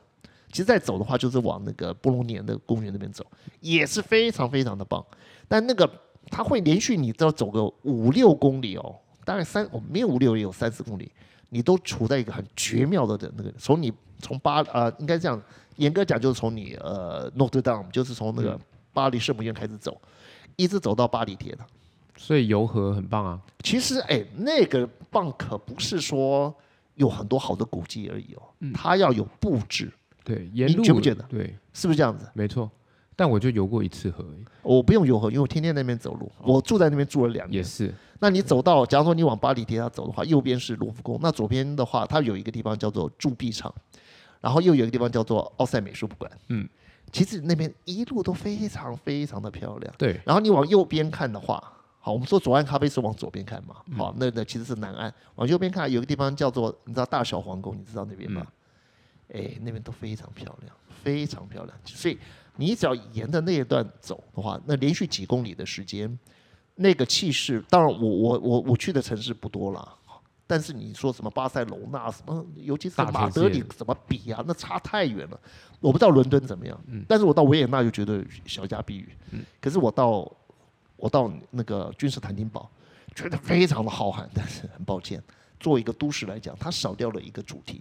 [0.48, 3.22] 其实再走的话，就是往那个布隆尼的公园那边走，
[3.60, 5.04] 也是非常非常的棒。
[5.46, 5.88] 但那个
[6.30, 8.96] 它会连续你都要走个五六公里哦，
[9.26, 11.12] 大概三，我、没有五六也有三四公里，
[11.50, 15.40] 你都处在一个很绝妙的的那个，从你从巴呃，应该这样，
[15.76, 18.58] 严格讲就是从你呃 note Dame，就是从那个
[18.92, 20.00] 巴黎圣母院开始走，
[20.56, 21.66] 一直走到巴黎铁塔。
[22.16, 26.54] 所以游河很棒啊，其实哎，那个棒可不是说
[26.96, 28.42] 有很多好的古迹而已哦，
[28.74, 29.90] 它要有布置，
[30.22, 31.24] 对，沿你路觉不觉得？
[31.30, 32.28] 对，是不是这样子？
[32.34, 32.70] 没错，
[33.16, 37.56] 但我就游过一次河而已，我不用游河，因为我天天在那边走路，我住在那边住了两年。
[37.56, 43.74] 也是，那你走到，假如说你往巴黎铁塔走的话，右边是卢浮宫，那左边的话，它有一个地方叫做铸币厂，
[44.42, 46.30] 然后又有一个地方叫做奥赛美术馆。
[46.48, 46.68] 嗯，
[47.12, 49.94] 其实那边一路都非常非常的漂亮。
[49.98, 51.62] 对，然后你往右边看的话，
[51.98, 55.12] 好，我们说左岸咖啡是往左边看嘛，嗯好，那那其实是南岸。
[55.34, 58.46] 往右边看有个地方叫做，你知道大小皇宫，你知道那边吗？
[59.32, 61.76] 哎，那边都非常漂亮，非常漂亮。
[61.84, 62.18] 所以
[62.56, 66.18] 你只要沿着那一段走的话，那连续几公里的时间，
[66.74, 69.96] 那个气势，当然我我我我去的城市不多了。
[70.50, 74.42] 但是你说什么巴塞罗那什么，尤其是马德里怎么比啊？
[74.44, 75.40] 那差太远了。
[75.78, 76.76] 我不知道伦敦怎么样，
[77.06, 79.08] 但是我到维也纳就觉得小家碧玉。
[79.60, 80.28] 可是我到
[80.96, 82.68] 我到那个君士坦丁堡，
[83.14, 84.26] 觉得非常的浩瀚。
[84.34, 85.22] 但是很抱歉，
[85.60, 87.80] 作为一个都市来讲，它少掉了一个主题。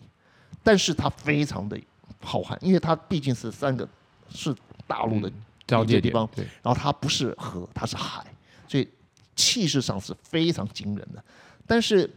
[0.61, 1.76] 但是它非常的
[2.22, 3.89] 浩瀚，因为它毕竟是三个
[4.30, 4.55] 是
[4.86, 5.32] 大陆的
[5.65, 6.30] 交界地方，
[6.61, 8.24] 然后它不是河，它是海，
[8.67, 8.88] 所以
[9.36, 11.24] 气势上是非常惊人的。
[11.65, 12.09] 但是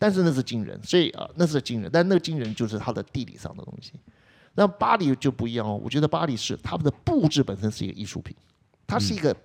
[0.00, 1.90] 但是那是惊人，所以啊，那是惊人。
[1.92, 3.92] 但那个惊人就是它的地理上的东西。
[4.54, 8.34] 那巴黎就不一样哦，我觉得巴黎是他们的布置本身是一个艺术品，
[8.86, 9.36] 它是一个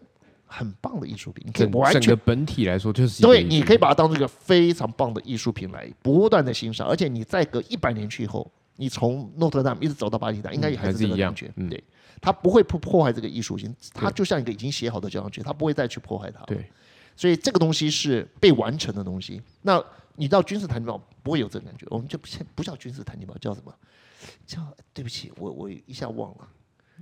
[0.45, 1.45] 很棒的艺术品。
[1.45, 6.87] 你可以完全本体来说就是对，你可以把它当做一个非常棒的艺术品来不断的欣赏。
[6.87, 11.51] 而且你再隔一百年去以后，你从诺特丹一直走到巴黎塔，应该也还是这个感觉。
[11.69, 11.83] 对，
[12.21, 16.43] 它不会破破坏这个艺术性，它就像一个已经写好的交响曲，它不会再去破坏它。
[16.45, 16.65] 对，
[17.15, 19.41] 所以这个东西是被完成的东西。
[19.61, 19.83] 那
[20.15, 23.73] 你到君士坦丁堡不会有这个感觉，我们就不不叫君士坦丁堡，叫什么？
[24.47, 26.47] 叫对不起，我我一下忘了。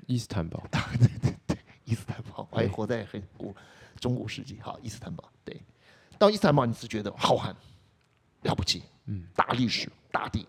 [0.08, 0.62] 伊斯坦堡。
[0.72, 3.56] 对对对，伊斯坦堡，还活在很古
[4.00, 4.60] 中古世纪。
[4.60, 5.32] 好，伊斯坦堡。
[5.46, 5.62] 对，
[6.18, 7.54] 到伊斯坦堡你是觉得浩瀚
[8.42, 10.48] 了不起，嗯，大历史大地，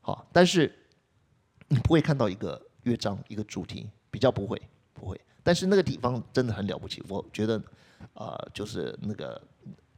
[0.00, 0.74] 好，但是
[1.68, 4.60] 你不会看到一个乐章一个主题，比较不会
[4.92, 5.18] 不会。
[5.44, 7.62] 但是那个地方真的很了不起，我觉得
[8.14, 9.40] 啊，就是那个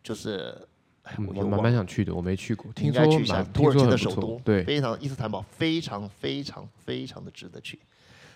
[0.02, 0.68] 就是。
[1.18, 2.72] 我蛮蛮想去的，我没去过。
[2.72, 7.78] 听说去一下土耳其的首都，对，非常伊斯坦堡，非常非常非常的值得去。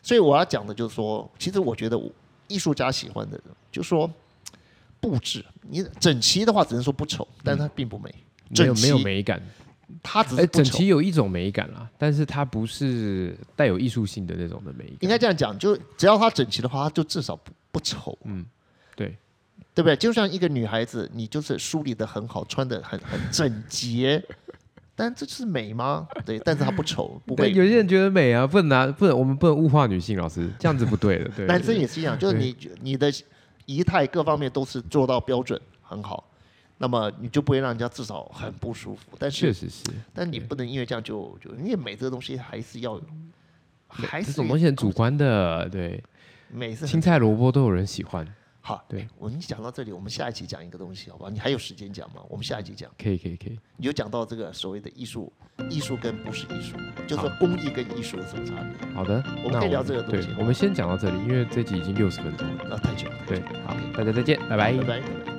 [0.03, 1.99] 所以我要讲的就是说，其实我觉得
[2.47, 3.41] 艺术家喜欢的，
[3.73, 4.11] 就是说
[5.01, 8.15] 布置，你整齐的话只能说不丑，但是它并不美，
[8.51, 9.43] 没有没有美感。
[10.03, 14.93] 它只是整齐有一种美感啦，但是它不是带有艺术性的那种的美。
[15.01, 18.17] 应该这样讲，就只要它整齐的话，它就至少不不丑。
[18.25, 18.45] 嗯，
[18.95, 19.17] 对。
[19.75, 19.97] 对不对？
[19.97, 24.23] 就像一个女孩子，你就是梳理的很好，穿的很很整洁，
[24.97, 26.09] 但这是美吗？
[26.27, 27.53] 对，但是她不丑，不会。
[27.53, 31.31] 有些人觉得美啊，不能拿，不能，我们不能物化女性，老师这样子不对的。
[31.37, 33.13] 对，男生也是一样，就是你你的
[33.67, 36.29] 仪态各方面都是做到标准很好，
[36.79, 39.03] 那么你就不会让人家至少很不舒服。
[39.19, 43.03] 但是确实是，但你不能因为这样就就因为美这个东西还是要有，
[43.87, 46.03] 还是这种东西很主观的，对，
[46.51, 48.27] 美是青菜萝卜都有人喜欢。
[48.69, 51.31] 好，对我们讲到这里，我们下一期讲一个东西，好吧？
[51.31, 52.21] 你还有时间讲吗？
[52.29, 52.91] 我们下一集讲。
[53.03, 53.59] 可以，可以，可以。
[53.79, 55.33] 你就讲到这个所谓的艺术，
[55.71, 58.95] 艺术跟不是艺术，就是工艺跟艺术有什么差别？
[58.95, 60.29] 好的，我们可以聊这个东西。
[60.39, 63.17] 我们先讲到这里，因为这集已经六十分钟了，那太久了。
[63.27, 65.38] 对，好，大家再见，拜拜，拜拜。